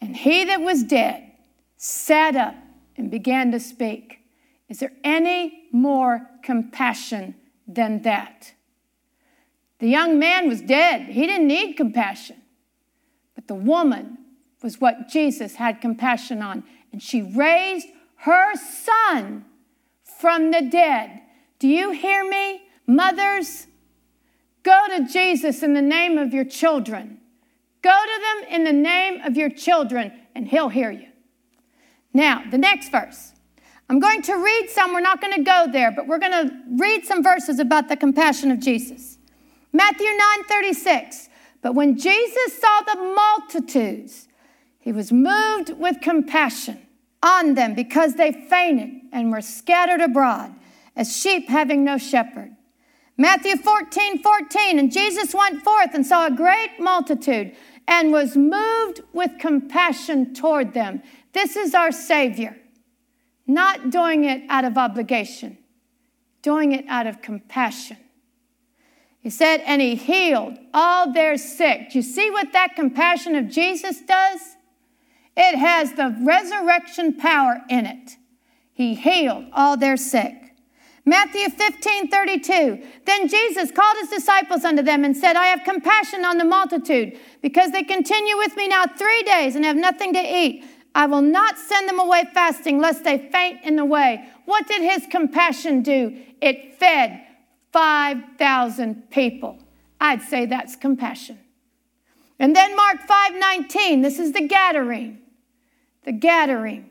And 0.00 0.16
he 0.16 0.44
that 0.44 0.60
was 0.60 0.82
dead 0.82 1.32
sat 1.76 2.36
up 2.36 2.54
and 2.96 3.10
began 3.10 3.52
to 3.52 3.60
speak. 3.60 4.20
Is 4.68 4.80
there 4.80 4.92
any 5.02 5.68
more 5.72 6.28
compassion 6.42 7.34
than 7.66 8.02
that? 8.02 8.52
The 9.78 9.88
young 9.88 10.18
man 10.18 10.48
was 10.48 10.60
dead. 10.60 11.02
He 11.02 11.26
didn't 11.26 11.46
need 11.46 11.74
compassion. 11.74 12.36
But 13.34 13.46
the 13.46 13.54
woman 13.54 14.18
was 14.62 14.80
what 14.80 15.08
Jesus 15.08 15.54
had 15.54 15.80
compassion 15.80 16.42
on. 16.42 16.64
And 16.92 17.02
she 17.02 17.22
raised 17.22 17.86
her 18.16 18.56
son 18.56 19.44
from 20.02 20.50
the 20.50 20.62
dead. 20.62 21.22
Do 21.58 21.68
you 21.68 21.92
hear 21.92 22.28
me? 22.28 22.62
Mothers, 22.86 23.66
go 24.62 24.86
to 24.88 25.06
Jesus 25.06 25.62
in 25.62 25.74
the 25.74 25.82
name 25.82 26.18
of 26.18 26.34
your 26.34 26.44
children. 26.44 27.20
Go 27.82 27.90
to 27.90 28.20
them 28.22 28.54
in 28.54 28.64
the 28.64 28.72
name 28.72 29.20
of 29.22 29.36
your 29.36 29.50
children, 29.50 30.12
and 30.34 30.48
he'll 30.48 30.68
hear 30.68 30.90
you. 30.90 31.08
Now, 32.12 32.42
the 32.50 32.58
next 32.58 32.90
verse. 32.90 33.32
I'm 33.90 34.00
going 34.00 34.22
to 34.22 34.34
read 34.34 34.68
some. 34.68 34.92
We're 34.92 35.00
not 35.00 35.20
going 35.20 35.36
to 35.36 35.42
go 35.42 35.66
there, 35.70 35.90
but 35.90 36.06
we're 36.06 36.18
going 36.18 36.48
to 36.48 36.54
read 36.76 37.06
some 37.06 37.22
verses 37.22 37.58
about 37.58 37.88
the 37.88 37.96
compassion 37.96 38.50
of 38.50 38.60
Jesus. 38.60 39.18
Matthew 39.72 40.06
9 40.06 40.44
36. 40.44 41.28
But 41.62 41.74
when 41.74 41.98
Jesus 41.98 42.60
saw 42.60 42.80
the 42.82 42.96
multitudes, 42.96 44.28
he 44.78 44.92
was 44.92 45.10
moved 45.10 45.70
with 45.70 46.00
compassion 46.00 46.86
on 47.22 47.54
them 47.54 47.74
because 47.74 48.14
they 48.14 48.30
fainted 48.32 48.90
and 49.12 49.32
were 49.32 49.40
scattered 49.40 50.00
abroad 50.00 50.54
as 50.94 51.16
sheep 51.16 51.48
having 51.48 51.84
no 51.84 51.98
shepherd. 51.98 52.54
Matthew 53.18 53.56
14 53.56 54.22
14. 54.22 54.78
And 54.78 54.92
Jesus 54.92 55.34
went 55.34 55.62
forth 55.62 55.92
and 55.92 56.06
saw 56.06 56.26
a 56.26 56.30
great 56.30 56.78
multitude 56.78 57.54
and 57.86 58.12
was 58.12 58.36
moved 58.36 59.00
with 59.12 59.32
compassion 59.40 60.32
toward 60.32 60.72
them. 60.72 61.02
This 61.32 61.56
is 61.56 61.74
our 61.74 61.90
Savior. 61.90 62.56
Not 63.46 63.90
doing 63.90 64.24
it 64.24 64.42
out 64.48 64.64
of 64.64 64.78
obligation, 64.78 65.58
doing 66.42 66.72
it 66.72 66.84
out 66.88 67.06
of 67.06 67.22
compassion. 67.22 67.96
He 69.20 69.30
said, 69.30 69.58
and 69.66 69.82
he 69.82 69.96
healed 69.96 70.58
all 70.72 71.12
their 71.12 71.36
sick. 71.36 71.90
Do 71.90 71.98
you 71.98 72.02
see 72.02 72.30
what 72.30 72.52
that 72.52 72.76
compassion 72.76 73.34
of 73.34 73.48
Jesus 73.48 74.00
does? 74.00 74.40
It 75.36 75.56
has 75.56 75.94
the 75.94 76.16
resurrection 76.22 77.16
power 77.16 77.62
in 77.68 77.86
it. 77.86 78.16
He 78.72 78.94
healed 78.94 79.46
all 79.52 79.76
their 79.76 79.96
sick. 79.96 80.47
Matthew 81.08 81.48
15, 81.48 82.08
32. 82.08 82.82
Then 83.06 83.28
Jesus 83.28 83.70
called 83.70 83.96
his 84.00 84.10
disciples 84.10 84.64
unto 84.64 84.82
them 84.82 85.04
and 85.04 85.16
said, 85.16 85.36
I 85.36 85.46
have 85.46 85.64
compassion 85.64 86.24
on 86.24 86.36
the 86.36 86.44
multitude 86.44 87.18
because 87.40 87.70
they 87.70 87.82
continue 87.82 88.36
with 88.36 88.54
me 88.56 88.68
now 88.68 88.84
three 88.84 89.22
days 89.22 89.56
and 89.56 89.64
have 89.64 89.76
nothing 89.76 90.12
to 90.12 90.20
eat. 90.20 90.64
I 90.94 91.06
will 91.06 91.22
not 91.22 91.58
send 91.58 91.88
them 91.88 91.98
away 91.98 92.24
fasting, 92.34 92.80
lest 92.80 93.04
they 93.04 93.28
faint 93.32 93.64
in 93.64 93.76
the 93.76 93.84
way. 93.84 94.28
What 94.44 94.66
did 94.66 94.82
his 94.82 95.06
compassion 95.10 95.82
do? 95.82 96.16
It 96.42 96.78
fed 96.78 97.22
5,000 97.72 99.10
people. 99.10 99.58
I'd 100.00 100.22
say 100.22 100.46
that's 100.46 100.76
compassion. 100.76 101.38
And 102.38 102.54
then 102.54 102.76
Mark 102.76 102.98
5:19, 103.06 104.02
this 104.02 104.18
is 104.18 104.32
the 104.32 104.46
Gadarene. 104.46 105.18
The 106.04 106.12
Gadarene. 106.12 106.90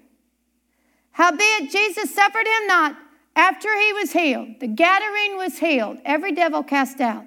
Howbeit 1.11 1.71
Jesus 1.71 2.13
suffered 2.13 2.45
him 2.47 2.67
not 2.67 2.95
after 3.37 3.69
he 3.79 3.93
was 3.93 4.11
healed. 4.11 4.59
The 4.59 4.67
Gadarene 4.67 5.37
was 5.37 5.59
healed, 5.59 5.99
every 6.03 6.33
devil 6.33 6.63
cast 6.63 6.99
out. 6.99 7.23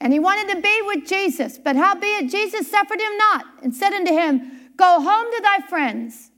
And 0.00 0.12
he 0.12 0.18
wanted 0.18 0.52
to 0.52 0.60
be 0.60 0.82
with 0.84 1.06
Jesus, 1.06 1.58
but 1.58 1.76
howbeit 1.76 2.28
Jesus 2.28 2.68
suffered 2.68 3.00
him 3.00 3.16
not, 3.16 3.46
and 3.62 3.74
said 3.74 3.92
unto 3.92 4.12
him, 4.12 4.70
Go 4.76 5.00
home 5.00 5.30
to 5.30 5.40
thy 5.42 5.60
friends 5.68 6.32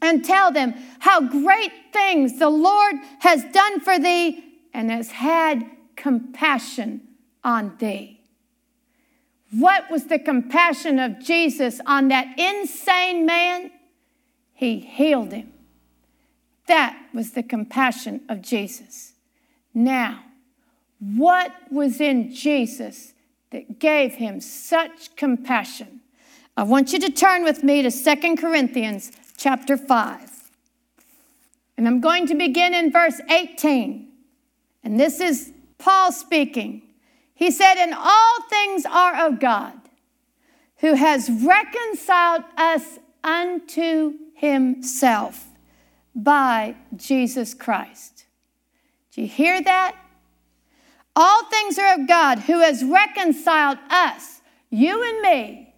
and 0.00 0.24
tell 0.24 0.50
them 0.50 0.72
how 1.00 1.20
great 1.20 1.72
things 1.92 2.38
the 2.38 2.48
Lord 2.48 2.94
has 3.18 3.44
done 3.52 3.80
for 3.80 3.98
thee 3.98 4.42
and 4.72 4.90
has 4.90 5.10
had 5.10 5.66
compassion 5.96 7.02
on 7.44 7.76
thee. 7.78 8.22
What 9.50 9.90
was 9.90 10.06
the 10.06 10.18
compassion 10.18 10.98
of 10.98 11.20
Jesus 11.20 11.80
on 11.84 12.08
that 12.08 12.38
insane 12.38 13.26
man? 13.26 13.70
He 14.54 14.78
healed 14.78 15.32
him. 15.32 15.52
That 16.70 16.96
was 17.12 17.32
the 17.32 17.42
compassion 17.42 18.20
of 18.28 18.42
Jesus. 18.42 19.14
Now, 19.74 20.22
what 21.00 21.52
was 21.68 22.00
in 22.00 22.32
Jesus 22.32 23.12
that 23.50 23.80
gave 23.80 24.14
him 24.14 24.40
such 24.40 25.16
compassion? 25.16 25.98
I 26.56 26.62
want 26.62 26.92
you 26.92 27.00
to 27.00 27.10
turn 27.10 27.42
with 27.42 27.64
me 27.64 27.82
to 27.82 27.90
Second 27.90 28.36
Corinthians 28.36 29.10
chapter 29.36 29.76
5. 29.76 30.30
And 31.76 31.88
I'm 31.88 32.00
going 32.00 32.28
to 32.28 32.36
begin 32.36 32.72
in 32.72 32.92
verse 32.92 33.20
18. 33.28 34.08
And 34.84 35.00
this 35.00 35.20
is 35.20 35.52
Paul 35.76 36.12
speaking. 36.12 36.82
He 37.34 37.50
said, 37.50 37.78
And 37.78 37.94
all 37.94 38.42
things 38.48 38.86
are 38.86 39.26
of 39.26 39.40
God, 39.40 39.74
who 40.76 40.94
has 40.94 41.28
reconciled 41.28 42.44
us 42.56 43.00
unto 43.24 44.12
himself 44.36 45.49
by 46.14 46.76
Jesus 46.96 47.54
Christ. 47.54 48.26
Do 49.12 49.22
you 49.22 49.28
hear 49.28 49.62
that? 49.62 49.96
All 51.16 51.44
things 51.44 51.78
are 51.78 51.94
of 51.94 52.06
God, 52.06 52.40
who 52.40 52.60
has 52.60 52.84
reconciled 52.84 53.78
us, 53.90 54.40
you 54.70 55.02
and 55.02 55.20
me, 55.20 55.74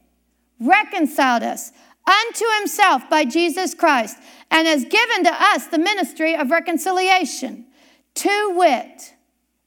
reconciled 0.60 1.42
us 1.42 1.72
unto 2.06 2.44
himself 2.58 3.08
by 3.08 3.24
Jesus 3.24 3.74
Christ, 3.74 4.18
and 4.50 4.66
has 4.66 4.84
given 4.84 5.24
to 5.24 5.32
us 5.32 5.66
the 5.66 5.78
ministry 5.78 6.34
of 6.36 6.50
reconciliation, 6.50 7.66
to 8.14 8.54
wit, 8.56 9.14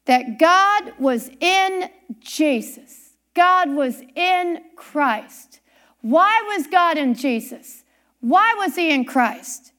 that 0.05 0.38
God 0.38 0.93
was 1.00 1.31
in 1.39 1.89
Jesus. 2.19 3.15
God 3.34 3.72
was 3.72 4.01
in 4.15 4.62
Christ. 4.75 5.60
Why 6.01 6.43
was 6.55 6.67
God 6.67 6.98
in 6.98 7.15
Jesus? 7.15 7.84
Why 8.19 8.53
was 8.57 8.75
he 8.75 8.91
in 8.91 9.05
Christ? 9.05 9.72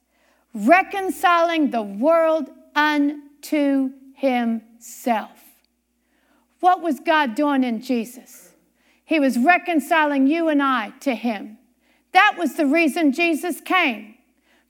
Reconciling 0.59 1.71
the 1.71 1.83
world 1.83 2.49
unto 2.75 3.91
himself. 4.15 5.43
What 6.61 6.81
was 6.81 6.99
God 6.99 7.35
doing 7.35 7.63
in 7.63 7.83
Jesus? 7.83 8.53
He 9.05 9.21
was 9.21 9.39
reconciling 9.39 10.27
you 10.27 10.49
and 10.49 10.63
I 10.63 10.95
to 11.01 11.15
him. 11.15 11.59
That 12.13 12.37
was 12.39 12.55
the 12.55 12.65
reason 12.65 13.13
Jesus 13.13 13.61
came. 13.61 14.15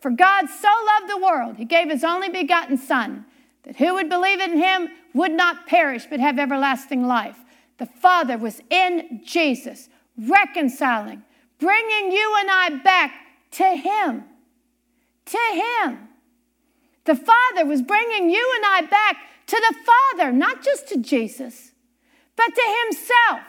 For 0.01 0.11
God 0.11 0.49
so 0.49 0.69
loved 0.69 1.09
the 1.09 1.25
world, 1.25 1.57
he 1.57 1.65
gave 1.65 1.89
his 1.89 2.03
only 2.03 2.31
begotten 2.31 2.79
Son, 2.79 3.25
that 3.63 3.77
who 3.77 3.95
would 3.95 4.09
believe 4.09 4.41
in 4.41 4.57
him 4.59 4.89
would 5.15 5.31
not 5.31 5.69
perish 5.69 6.07
but 6.11 6.19
have 6.19 6.41
everlasting 6.41 7.07
life. 7.07 7.39
The 7.79 7.87
Father 7.87 8.37
was 8.37 8.61
in 8.71 9.21
Jesus, 9.25 9.89
reconciling, 10.19 11.23
bringing 11.61 12.11
you 12.11 12.37
and 12.41 12.51
I 12.51 12.71
back 12.83 13.13
to 13.53 13.77
him. 13.77 14.25
To 15.27 15.39
him. 15.85 16.09
The 17.05 17.15
Father 17.15 17.65
was 17.65 17.83
bringing 17.83 18.31
you 18.31 18.53
and 18.57 18.65
I 18.67 18.87
back 18.89 19.17
to 19.47 19.57
the 19.57 19.77
Father, 19.85 20.33
not 20.33 20.63
just 20.63 20.89
to 20.89 20.99
Jesus, 20.99 21.73
but 22.37 22.55
to 22.55 22.63
himself, 22.85 23.41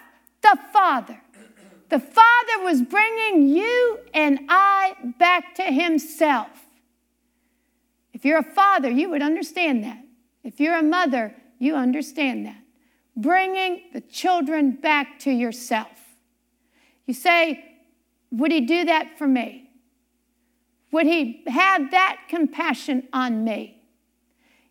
the 0.42 0.60
Father. 0.72 1.22
The 1.90 2.00
Father 2.00 2.64
was 2.64 2.82
bringing 2.82 3.48
you 3.48 4.00
and 4.14 4.40
I 4.50 4.96
back 5.18 5.56
to 5.56 5.64
Himself. 5.64 6.50
If 8.14 8.26
you're 8.26 8.40
a 8.40 8.44
father, 8.44 8.90
you 8.90 9.10
would 9.10 9.22
understand 9.22 9.84
that. 9.84 10.04
If 10.44 10.60
you're 10.60 10.78
a 10.78 10.84
mother, 10.84 11.36
you 11.60 11.76
understand 11.76 12.46
that. 12.46 12.58
Bringing 13.16 13.84
the 13.94 14.02
children 14.02 14.72
back 14.72 15.20
to 15.20 15.32
yourself. 15.32 16.16
You 17.06 17.14
say, 17.14 17.64
Would 18.32 18.52
He 18.52 18.62
do 18.62 18.86
that 18.86 19.18
for 19.18 19.28
me? 19.28 19.67
Would 20.92 21.06
He 21.06 21.44
have 21.48 21.92
that 21.92 22.22
compassion 22.30 23.08
on 23.12 23.44
me? 23.44 23.82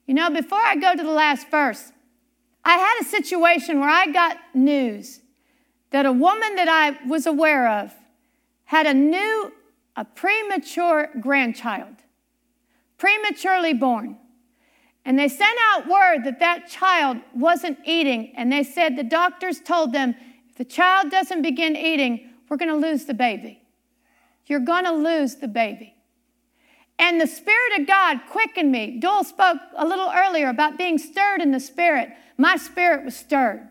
You 0.06 0.14
know, 0.14 0.30
before 0.30 0.60
I 0.60 0.76
go 0.76 0.94
to 0.94 1.02
the 1.02 1.10
last 1.10 1.50
verse, 1.50 1.92
I 2.64 2.76
had 2.76 2.94
a 3.00 3.04
situation 3.04 3.80
where 3.80 3.88
I 3.88 4.06
got 4.06 4.38
news 4.54 5.20
that 5.90 6.06
a 6.06 6.12
woman 6.12 6.56
that 6.56 6.68
I 6.68 6.98
was 7.08 7.26
aware 7.26 7.68
of 7.68 7.94
had 8.64 8.86
a 8.86 8.94
new, 8.94 9.52
a 9.96 10.04
premature 10.04 11.10
grandchild, 11.20 11.94
prematurely 12.98 13.72
born. 13.72 14.18
And 15.04 15.18
they 15.18 15.28
sent 15.28 15.56
out 15.70 15.86
word 15.86 16.24
that 16.24 16.40
that 16.40 16.68
child 16.68 17.18
wasn't 17.34 17.78
eating. 17.84 18.32
And 18.36 18.50
they 18.50 18.64
said 18.64 18.96
the 18.96 19.04
doctors 19.04 19.60
told 19.60 19.92
them 19.92 20.16
if 20.50 20.56
the 20.56 20.64
child 20.64 21.10
doesn't 21.10 21.42
begin 21.42 21.76
eating, 21.76 22.30
we're 22.48 22.56
going 22.56 22.70
to 22.70 22.76
lose 22.76 23.04
the 23.04 23.14
baby. 23.14 23.62
You're 24.46 24.60
going 24.60 24.84
to 24.84 24.92
lose 24.92 25.36
the 25.36 25.48
baby. 25.48 25.95
And 26.98 27.20
the 27.20 27.26
Spirit 27.26 27.80
of 27.80 27.86
God 27.86 28.20
quickened 28.30 28.72
me. 28.72 28.98
Dole 28.98 29.24
spoke 29.24 29.58
a 29.76 29.86
little 29.86 30.10
earlier 30.14 30.48
about 30.48 30.78
being 30.78 30.98
stirred 30.98 31.42
in 31.42 31.50
the 31.50 31.60
Spirit. 31.60 32.10
My 32.38 32.56
spirit 32.56 33.04
was 33.04 33.16
stirred 33.16 33.68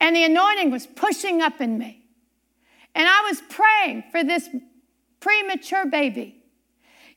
and 0.00 0.14
the 0.14 0.24
anointing 0.24 0.70
was 0.70 0.86
pushing 0.86 1.40
up 1.40 1.60
in 1.60 1.78
me. 1.78 2.04
And 2.94 3.08
I 3.08 3.22
was 3.28 3.40
praying 3.48 4.04
for 4.10 4.22
this 4.22 4.48
premature 5.20 5.86
baby. 5.86 6.42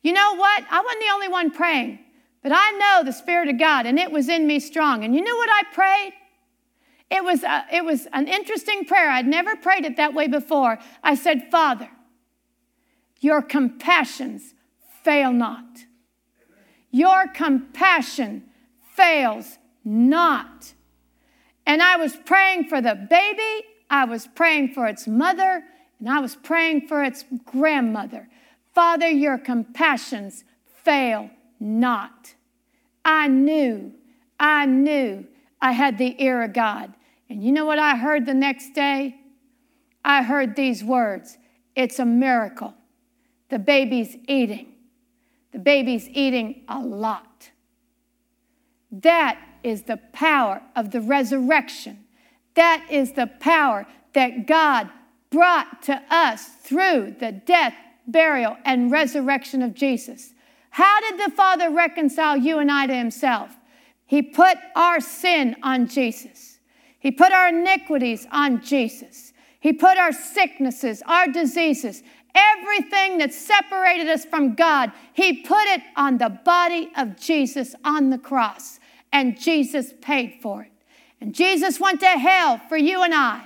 You 0.02 0.14
know 0.14 0.36
what? 0.36 0.64
I 0.72 0.80
wasn't 0.80 1.02
the 1.02 1.14
only 1.14 1.28
one 1.28 1.52
praying, 1.52 2.00
but 2.42 2.52
I 2.56 2.72
know 2.72 3.04
the 3.04 3.12
Spirit 3.12 3.50
of 3.50 3.60
God, 3.60 3.86
and 3.86 4.00
it 4.00 4.12
was 4.12 4.30
in 4.30 4.48
me 4.48 4.60
strong. 4.60 5.04
And 5.04 5.14
you 5.14 5.22
know 5.22 5.36
what 5.36 5.50
I 5.52 5.64
prayed? 5.74 6.14
It 7.10 7.24
was, 7.24 7.44
a, 7.44 7.66
it 7.74 7.84
was 7.84 8.08
an 8.14 8.28
interesting 8.28 8.86
prayer. 8.86 9.10
I'd 9.10 9.28
never 9.28 9.56
prayed 9.56 9.86
it 9.86 9.98
that 9.98 10.14
way 10.14 10.28
before. 10.28 10.80
I 11.04 11.16
said, 11.16 11.52
Father, 11.52 11.90
your 13.20 13.42
compassions 13.42 14.54
fail 15.08 15.32
not. 15.32 15.86
Your 16.92 17.30
compassion 17.30 18.44
fails 18.94 19.58
not. 19.86 20.74
And 21.66 21.82
I 21.82 21.96
was 21.96 22.18
praying 22.26 22.66
for 22.66 22.82
the 22.82 22.94
baby, 23.10 23.66
I 23.90 24.04
was 24.04 24.28
praying 24.28 24.74
for 24.74 24.86
its 24.86 25.08
mother, 25.08 25.64
and 26.00 26.10
I 26.10 26.20
was 26.20 26.36
praying 26.36 26.90
for 26.90 27.06
its 27.06 27.24
grandmother. 27.46 28.28
Father, 28.76 29.08
your 29.08 29.38
compassions 29.38 30.44
fail 30.84 31.30
not. 31.58 32.36
I 33.06 33.30
knew, 33.30 33.94
I 34.38 34.66
knew 34.66 35.26
I 35.62 35.72
had 35.72 35.98
the 35.98 36.22
ear 36.22 36.44
of 36.44 36.52
God. 36.52 36.94
And 37.30 37.42
you 37.42 37.54
know 37.54 37.66
what 37.66 37.80
I 37.80 37.96
heard 37.96 38.26
the 38.26 38.34
next 38.34 38.74
day? 38.74 39.16
I 40.04 40.24
heard 40.24 40.58
these 40.58 40.84
words 40.84 41.38
It's 41.78 41.98
a 41.98 42.06
miracle. 42.06 42.74
The 43.48 43.60
baby's 43.60 44.18
eating. 44.28 44.74
The 45.58 45.64
baby's 45.64 46.08
eating 46.10 46.62
a 46.68 46.78
lot. 46.78 47.50
That 48.92 49.42
is 49.64 49.82
the 49.82 49.98
power 50.14 50.62
of 50.76 50.92
the 50.92 51.02
resurrection. 51.02 52.06
That 52.54 52.86
is 52.92 53.14
the 53.14 53.26
power 53.26 53.88
that 54.14 54.46
God 54.46 54.92
brought 55.32 55.82
to 55.82 56.00
us 56.12 56.46
through 56.62 57.16
the 57.20 57.32
death, 57.32 57.74
burial, 58.06 58.56
and 58.66 58.92
resurrection 58.92 59.64
of 59.64 59.74
Jesus. 59.74 60.36
How 60.70 61.02
did 61.02 61.20
the 61.20 61.36
Father 61.36 61.72
reconcile 61.72 62.38
you 62.38 62.60
and 62.60 62.72
I 62.72 62.86
to 62.86 62.94
Himself? 62.94 63.50
He 64.06 64.22
put 64.22 64.58
our 64.76 65.00
sin 65.00 65.56
on 65.64 65.88
Jesus, 65.88 66.60
He 67.00 67.10
put 67.10 67.32
our 67.32 67.48
iniquities 67.48 68.28
on 68.32 68.62
Jesus, 68.62 69.34
He 69.60 69.74
put 69.74 69.98
our 69.98 70.12
sicknesses, 70.12 71.02
our 71.08 71.28
diseases, 71.28 72.04
everything 72.38 73.18
that 73.18 73.34
separated 73.34 74.08
us 74.08 74.26
from 74.26 74.56
God, 74.56 74.92
He 75.14 75.42
put 75.42 75.66
it 75.68 75.82
on 75.96 76.18
the 76.18 76.30
body 76.30 76.92
of 76.96 77.18
Jesus 77.20 77.76
on 77.84 78.10
the 78.10 78.18
cross 78.18 78.80
and 79.12 79.40
Jesus 79.40 79.94
paid 80.02 80.40
for 80.42 80.64
it. 80.64 80.72
And 81.20 81.34
Jesus 81.34 81.80
went 81.80 82.00
to 82.02 82.08
hell 82.08 82.62
for 82.70 82.78
you 82.78 83.02
and 83.04 83.14
I. 83.14 83.46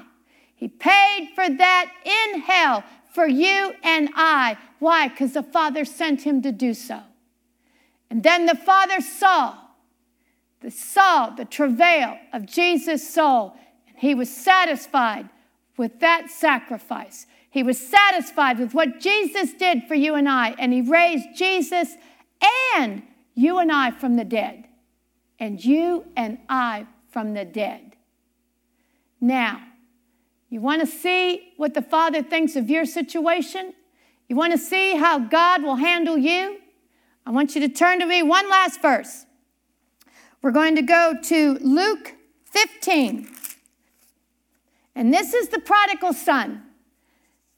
He 0.56 0.68
paid 0.68 1.30
for 1.34 1.48
that 1.50 1.92
in 2.04 2.42
hell 2.42 2.84
for 3.14 3.28
you 3.28 3.74
and 3.84 4.10
I. 4.16 4.58
Why? 4.80 5.08
Because 5.08 5.34
the 5.34 5.44
Father 5.44 5.86
sent 5.86 6.24
him 6.24 6.42
to 6.42 6.52
do 6.52 6.74
so. 6.74 7.02
And 8.10 8.24
then 8.24 8.46
the 8.46 8.56
Father 8.56 9.00
saw, 9.00 9.56
the 10.62 10.70
saw 10.70 11.30
the 11.30 11.46
travail 11.46 12.18
of 12.34 12.46
Jesus' 12.46 13.10
soul, 13.12 13.56
and 13.88 13.98
he 13.98 14.14
was 14.14 14.30
satisfied 14.30 15.30
with 15.78 16.00
that 16.02 16.30
sacrifice. 16.30 17.26
He 17.52 17.64
was 17.64 17.78
satisfied 17.78 18.58
with 18.58 18.74
what 18.74 19.00
Jesus 19.00 19.54
did 19.54 19.84
for 19.84 19.94
you 19.94 20.16
and 20.16 20.28
I, 20.28 20.56
and 20.58 20.74
he 20.74 20.82
raised 20.82 21.36
Jesus 21.36 21.96
and 22.76 23.04
you 23.36 23.60
and 23.60 23.72
I 23.72 23.92
from 23.92 24.16
the 24.16 24.24
dead 24.24 24.68
and 25.38 25.64
you 25.64 26.06
and 26.16 26.38
I 26.48 26.88
from 27.10 27.34
the 27.34 27.44
dead. 27.44 27.98
Now, 29.20 29.62
you 30.50 30.62
want 30.62 30.82
to 30.82 30.88
see 30.88 31.54
what 31.58 31.74
the 31.74 31.82
Father 31.82 32.24
thinks 32.24 32.56
of 32.56 32.70
your 32.70 32.86
situation? 32.86 33.74
You 34.30 34.38
want 34.38 34.54
to 34.54 34.58
see 34.58 34.96
how 34.96 35.20
God 35.20 35.62
will 35.62 35.76
handle 35.76 36.18
you? 36.18 36.58
I 37.26 37.32
want 37.32 37.54
you 37.54 37.62
to 37.62 37.70
turn 37.70 38.00
to 38.00 38.06
me 38.06 38.24
one 38.24 38.50
last 38.50 38.82
verse. 38.82 39.26
We're 40.42 40.52
going 40.52 40.76
to 40.76 40.82
go 40.82 41.16
to 41.24 41.58
Luke 41.62 42.16
15. 42.46 43.30
And 44.96 45.14
this 45.14 45.34
is 45.34 45.50
the 45.50 45.60
prodigal 45.60 46.14
son. 46.14 46.64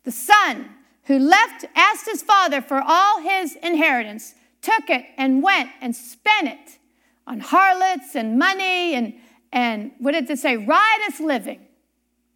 The 0.03 0.11
son 0.11 0.69
who 1.05 1.19
left, 1.19 1.65
asked 1.75 2.05
his 2.05 2.21
father 2.21 2.61
for 2.61 2.81
all 2.81 3.21
his 3.21 3.55
inheritance, 3.61 4.35
took 4.61 4.89
it 4.89 5.05
and 5.17 5.43
went 5.43 5.69
and 5.81 5.95
spent 5.95 6.47
it 6.47 6.79
on 7.27 7.39
harlots 7.39 8.15
and 8.15 8.37
money 8.37 8.95
and, 8.95 9.13
and 9.51 9.91
what 9.99 10.11
did 10.13 10.29
it 10.29 10.39
say? 10.39 10.57
Riotous 10.57 11.19
living. 11.19 11.61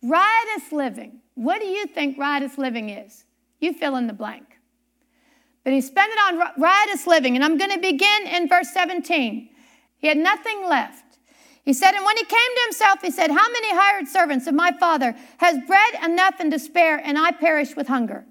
Riotous 0.01 0.71
living. 0.71 1.19
What 1.35 1.61
do 1.61 1.67
you 1.67 1.87
think 1.87 2.17
riotous 2.17 2.57
living 2.57 2.89
is? 2.89 3.25
You 3.59 3.73
fill 3.73 3.95
in 3.95 4.07
the 4.07 4.13
blank. 4.13 4.57
But 5.63 5.73
he 5.73 5.81
spent 5.81 6.11
it 6.13 6.19
on 6.19 6.53
riotous 6.57 7.07
living. 7.07 7.35
And 7.35 7.43
I'm 7.43 7.57
going 7.57 7.71
to 7.71 7.79
begin 7.79 8.27
in 8.27 8.47
verse 8.47 8.69
17. 8.71 9.49
He 9.97 10.07
had 10.07 10.17
nothing 10.17 10.63
left. 10.69 11.06
He 11.67 11.73
said, 11.73 11.95
And 11.95 12.05
when 12.05 12.15
he 12.15 12.23
came 12.23 12.55
to 12.55 12.61
himself, 12.63 13.01
he 13.01 13.11
said, 13.11 13.29
How 13.29 13.51
many 13.51 13.67
hired 13.71 14.07
servants 14.07 14.47
of 14.47 14.53
my 14.53 14.71
father 14.79 15.13
has 15.39 15.57
bread 15.67 15.95
enough 16.01 16.35
and 16.39 16.49
to 16.53 16.59
spare, 16.59 16.95
and 16.95 17.17
I 17.17 17.31
perish 17.33 17.75
with 17.75 17.89
hunger? 17.89 18.25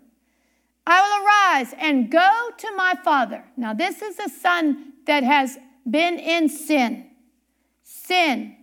I 0.86 1.02
will 1.02 1.26
arise 1.26 1.74
and 1.78 2.10
go 2.10 2.50
to 2.56 2.72
my 2.74 2.94
father. 3.04 3.44
Now, 3.54 3.74
this 3.74 4.00
is 4.00 4.18
a 4.18 4.30
son 4.30 4.94
that 5.04 5.22
has 5.22 5.58
been 5.88 6.18
in 6.18 6.48
sin. 6.48 7.10
Sin, 7.82 8.56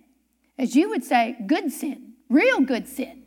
as 0.58 0.76
you 0.76 0.90
would 0.90 1.04
say, 1.04 1.38
good 1.46 1.72
sin, 1.72 2.14
real 2.28 2.62
good 2.62 2.88
sin. 2.88 3.26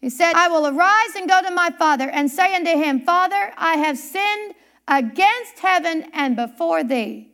He 0.00 0.08
said, 0.08 0.32
I 0.34 0.48
will 0.48 0.66
arise 0.66 1.16
and 1.16 1.28
go 1.28 1.42
to 1.42 1.50
my 1.50 1.68
father 1.68 2.08
and 2.08 2.30
say 2.30 2.54
unto 2.54 2.70
him, 2.70 3.00
Father, 3.00 3.52
I 3.58 3.74
have 3.74 3.98
sinned 3.98 4.54
against 4.88 5.58
heaven 5.58 6.08
and 6.14 6.34
before 6.34 6.82
thee. 6.82 7.28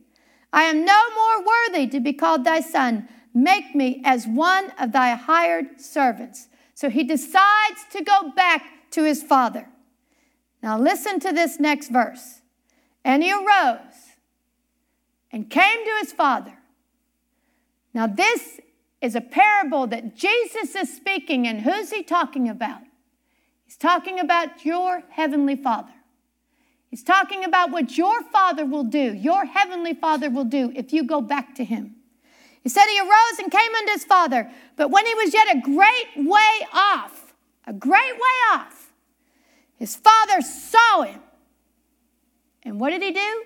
I 0.55 0.63
am 0.63 0.85
no 0.85 1.01
more 1.15 1.45
worthy 1.45 1.89
to 1.89 1.99
be 1.99 2.13
called 2.13 2.45
thy 2.45 2.61
son. 2.61 3.09
Make 3.35 3.75
me 3.75 4.01
as 4.05 4.25
one 4.27 4.71
of 4.79 4.93
thy 4.93 5.15
hired 5.15 5.81
servants. 5.81 6.47
So 6.75 6.89
he 6.89 7.03
decides 7.03 7.85
to 7.91 8.05
go 8.05 8.31
back 8.31 8.63
to 8.93 9.03
his 9.03 9.23
father. 9.23 9.67
Now 10.63 10.79
listen 10.79 11.19
to 11.21 11.33
this 11.33 11.59
next 11.59 11.89
verse. 11.89 12.41
And 13.05 13.25
he 13.25 13.33
arose 13.33 14.15
and 15.33 15.51
came 15.51 15.85
to 15.85 15.97
his 16.01 16.13
father. 16.13 16.57
Now, 17.93 18.07
this 18.07 18.61
is 19.01 19.15
a 19.15 19.21
parable 19.21 19.87
that 19.89 20.17
Jesus 20.17 20.75
is 20.75 20.95
speaking, 20.95 21.47
and 21.47 21.63
who's 21.63 21.91
he 21.91 22.03
talking 22.03 22.49
about? 22.49 22.83
He's 23.65 23.77
talking 23.77 24.21
about 24.21 24.65
your 24.65 25.03
heavenly 25.11 25.57
Father. 25.57 25.94
He's 26.95 27.03
talking 27.03 27.45
about 27.45 27.73
what 27.73 27.99
your 27.99 28.23
Father 28.23 28.65
will 28.65 28.85
do, 28.85 29.13
your 29.15 29.47
heavenly 29.47 29.95
Father 29.95 30.31
will 30.31 30.45
do 30.45 30.71
if 30.77 30.93
you 30.93 31.03
go 31.03 31.21
back 31.21 31.57
to 31.57 31.65
him. 31.65 31.97
He 32.63 32.69
said 32.69 32.85
he 32.85 33.01
arose 33.01 33.41
and 33.41 33.51
came 33.51 33.75
unto 33.75 33.91
his 33.91 34.05
Father, 34.05 34.49
but 34.77 34.93
when 34.93 35.05
he 35.05 35.13
was 35.17 35.35
yet 35.35 35.57
a 35.57 35.61
great 35.61 36.07
way 36.15 36.69
off, 36.73 37.35
a 37.67 37.73
great 37.73 38.15
way 38.15 38.53
off, 38.53 38.93
his 39.77 39.97
Father 39.97 40.41
saw 40.41 41.03
him. 41.03 41.21
And 42.63 42.79
what 42.79 42.91
did 42.91 43.03
he 43.03 43.11
do? 43.11 43.45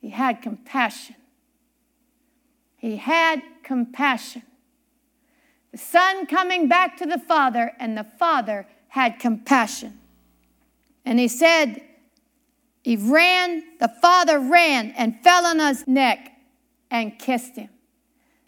He 0.00 0.08
had 0.08 0.40
compassion. 0.40 1.16
He 2.78 2.96
had 2.96 3.42
compassion. 3.62 4.44
The 5.72 5.78
son 5.78 6.24
coming 6.24 6.68
back 6.68 6.96
to 6.96 7.04
the 7.04 7.18
father, 7.18 7.72
and 7.78 7.98
the 7.98 8.06
father 8.18 8.66
had 8.88 9.18
compassion. 9.18 10.00
And 11.04 11.18
he 11.18 11.28
said, 11.28 11.82
he 12.88 12.96
ran, 12.96 13.64
the 13.80 13.92
father 14.00 14.38
ran 14.38 14.92
and 14.92 15.22
fell 15.22 15.44
on 15.44 15.58
his 15.58 15.86
neck 15.86 16.32
and 16.90 17.18
kissed 17.18 17.54
him. 17.54 17.68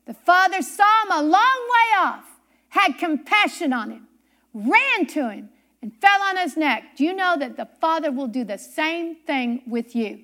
The 0.06 0.14
father 0.14 0.62
saw 0.62 1.02
him 1.02 1.12
a 1.12 1.22
long 1.22 1.68
way 1.68 1.98
off, 1.98 2.24
had 2.70 2.96
compassion 2.96 3.74
on 3.74 3.90
him, 3.90 4.08
ran 4.54 5.04
to 5.08 5.28
him, 5.28 5.50
and 5.82 5.92
fell 6.00 6.22
on 6.22 6.38
his 6.38 6.56
neck. 6.56 6.96
Do 6.96 7.04
you 7.04 7.12
know 7.12 7.36
that 7.38 7.58
the 7.58 7.68
father 7.82 8.10
will 8.10 8.28
do 8.28 8.42
the 8.42 8.56
same 8.56 9.14
thing 9.14 9.60
with 9.66 9.94
you? 9.94 10.20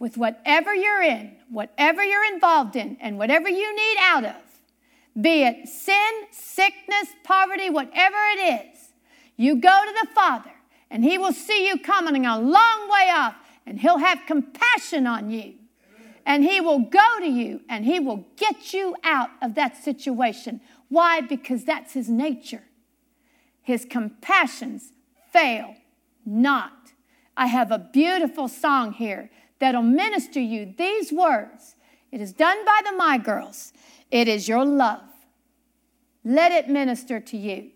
With 0.00 0.16
whatever 0.16 0.74
you're 0.74 1.02
in, 1.02 1.36
whatever 1.48 2.02
you're 2.02 2.34
involved 2.34 2.74
in, 2.74 2.96
and 3.00 3.18
whatever 3.18 3.48
you 3.48 3.76
need 3.76 3.96
out 4.00 4.24
of, 4.24 4.42
be 5.20 5.44
it 5.44 5.68
sin, 5.68 6.12
sickness, 6.32 7.10
poverty, 7.22 7.70
whatever 7.70 8.16
it 8.36 8.66
is, 8.66 8.88
you 9.36 9.60
go 9.60 9.84
to 9.86 9.92
the 9.92 10.12
Father 10.12 10.50
and 10.90 11.04
He 11.04 11.18
will 11.18 11.32
see 11.32 11.66
you 11.66 11.78
coming 11.78 12.26
a 12.26 12.38
long 12.38 12.88
way 12.88 13.10
off, 13.10 13.34
and 13.66 13.80
He'll 13.80 13.98
have 13.98 14.20
compassion 14.26 15.06
on 15.06 15.30
you. 15.30 15.54
And 16.24 16.42
He 16.42 16.60
will 16.60 16.80
go 16.80 17.20
to 17.20 17.26
you 17.26 17.60
and 17.68 17.84
He 17.84 18.00
will 18.00 18.26
get 18.36 18.72
you 18.72 18.96
out 19.04 19.30
of 19.40 19.54
that 19.54 19.76
situation. 19.76 20.60
Why? 20.88 21.20
Because 21.20 21.64
that's 21.64 21.92
His 21.92 22.08
nature. 22.08 22.64
His 23.62 23.84
compassions 23.84 24.92
fail 25.32 25.76
not. 26.24 26.72
I 27.36 27.46
have 27.46 27.70
a 27.70 27.78
beautiful 27.78 28.48
song 28.48 28.92
here 28.92 29.30
that'll 29.58 29.82
minister 29.82 30.40
you 30.40 30.74
these 30.76 31.12
words. 31.12 31.76
It 32.10 32.20
is 32.20 32.32
done 32.32 32.64
by 32.64 32.80
the 32.84 32.96
My 32.96 33.18
Girls. 33.18 33.72
It 34.10 34.28
is 34.28 34.48
your 34.48 34.64
love. 34.64 35.02
Let 36.24 36.50
it 36.52 36.68
minister 36.68 37.20
to 37.20 37.36
you. 37.36 37.70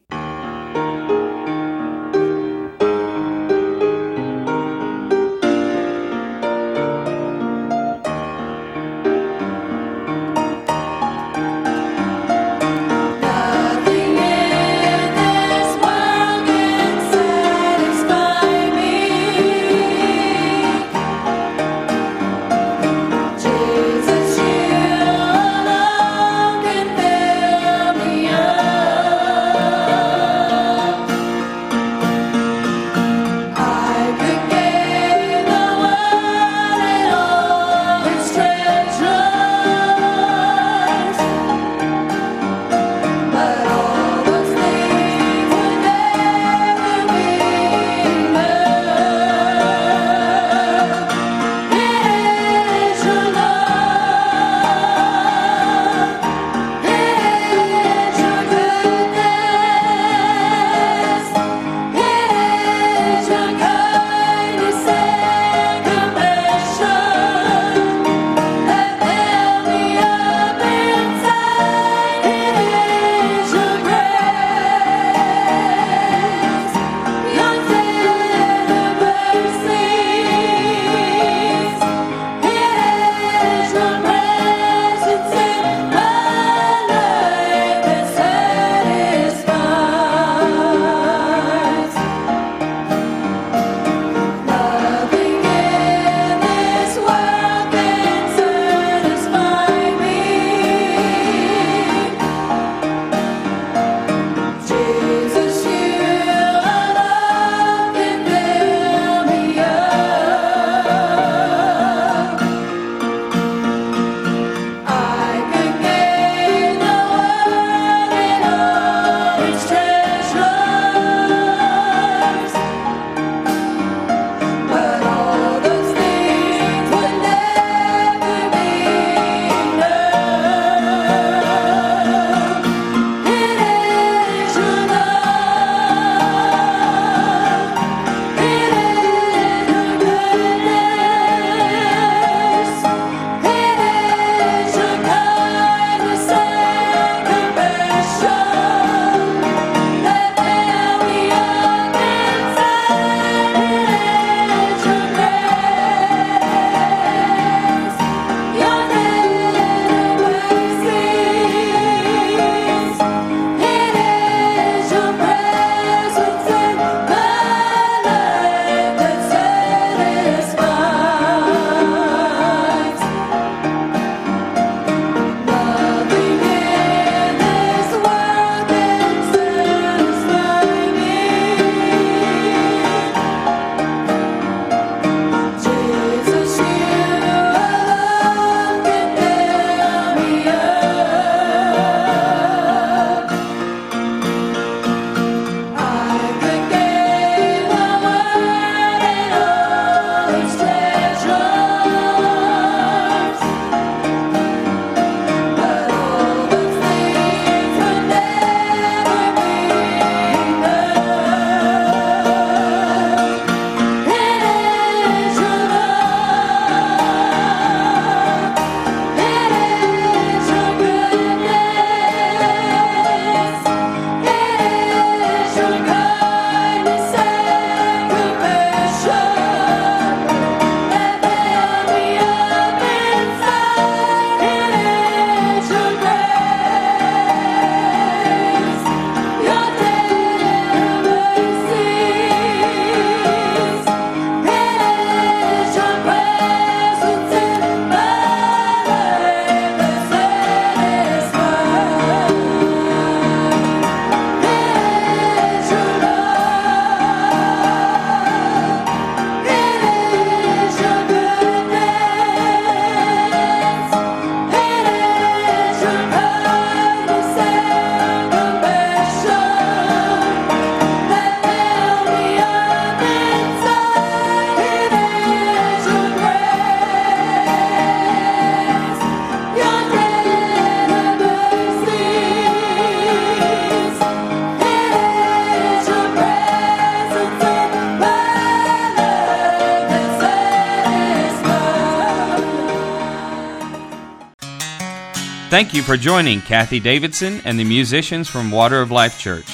Thank 295.51 295.75
you 295.75 295.83
for 295.83 295.97
joining 295.97 296.41
Kathie 296.43 296.79
Davidson 296.79 297.41
and 297.45 297.59
the 297.59 297.65
musicians 297.65 298.29
from 298.29 298.53
Water 298.53 298.81
of 298.81 298.93
Life 298.93 299.19
Church. 299.19 299.49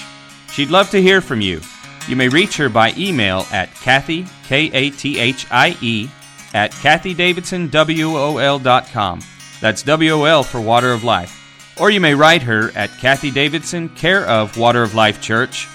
She'd 0.53 0.69
love 0.69 0.91
to 0.91 1.01
hear 1.01 1.23
from 1.23 1.41
you. 1.41 1.63
You 2.07 2.17
may 2.17 2.29
reach 2.29 2.59
her 2.59 2.69
by 2.69 2.93
email 2.99 3.47
at 3.51 3.75
Kathie, 3.77 4.27
K 4.45 4.71
A 4.75 4.91
T 4.91 5.19
H 5.19 5.47
I 5.51 5.75
E, 5.81 6.11
at 6.53 6.73
KathieDavidsonWOL.com. 6.73 9.21
That's 9.63 9.83
W 9.83 10.13
O 10.13 10.25
L 10.25 10.43
for 10.43 10.61
Water 10.61 10.93
of 10.93 11.03
Life. 11.03 11.75
Or 11.81 11.89
you 11.89 12.03
may 12.03 12.15
write 12.15 12.43
her 12.43 12.71
at 12.77 12.91
Kathie 12.99 13.31
Davidson, 13.31 13.89
care 13.89 14.27
of 14.27 14.59
Water 14.59 14.83
of 14.83 14.95
Life 14.95 15.23
Church, 15.23 15.67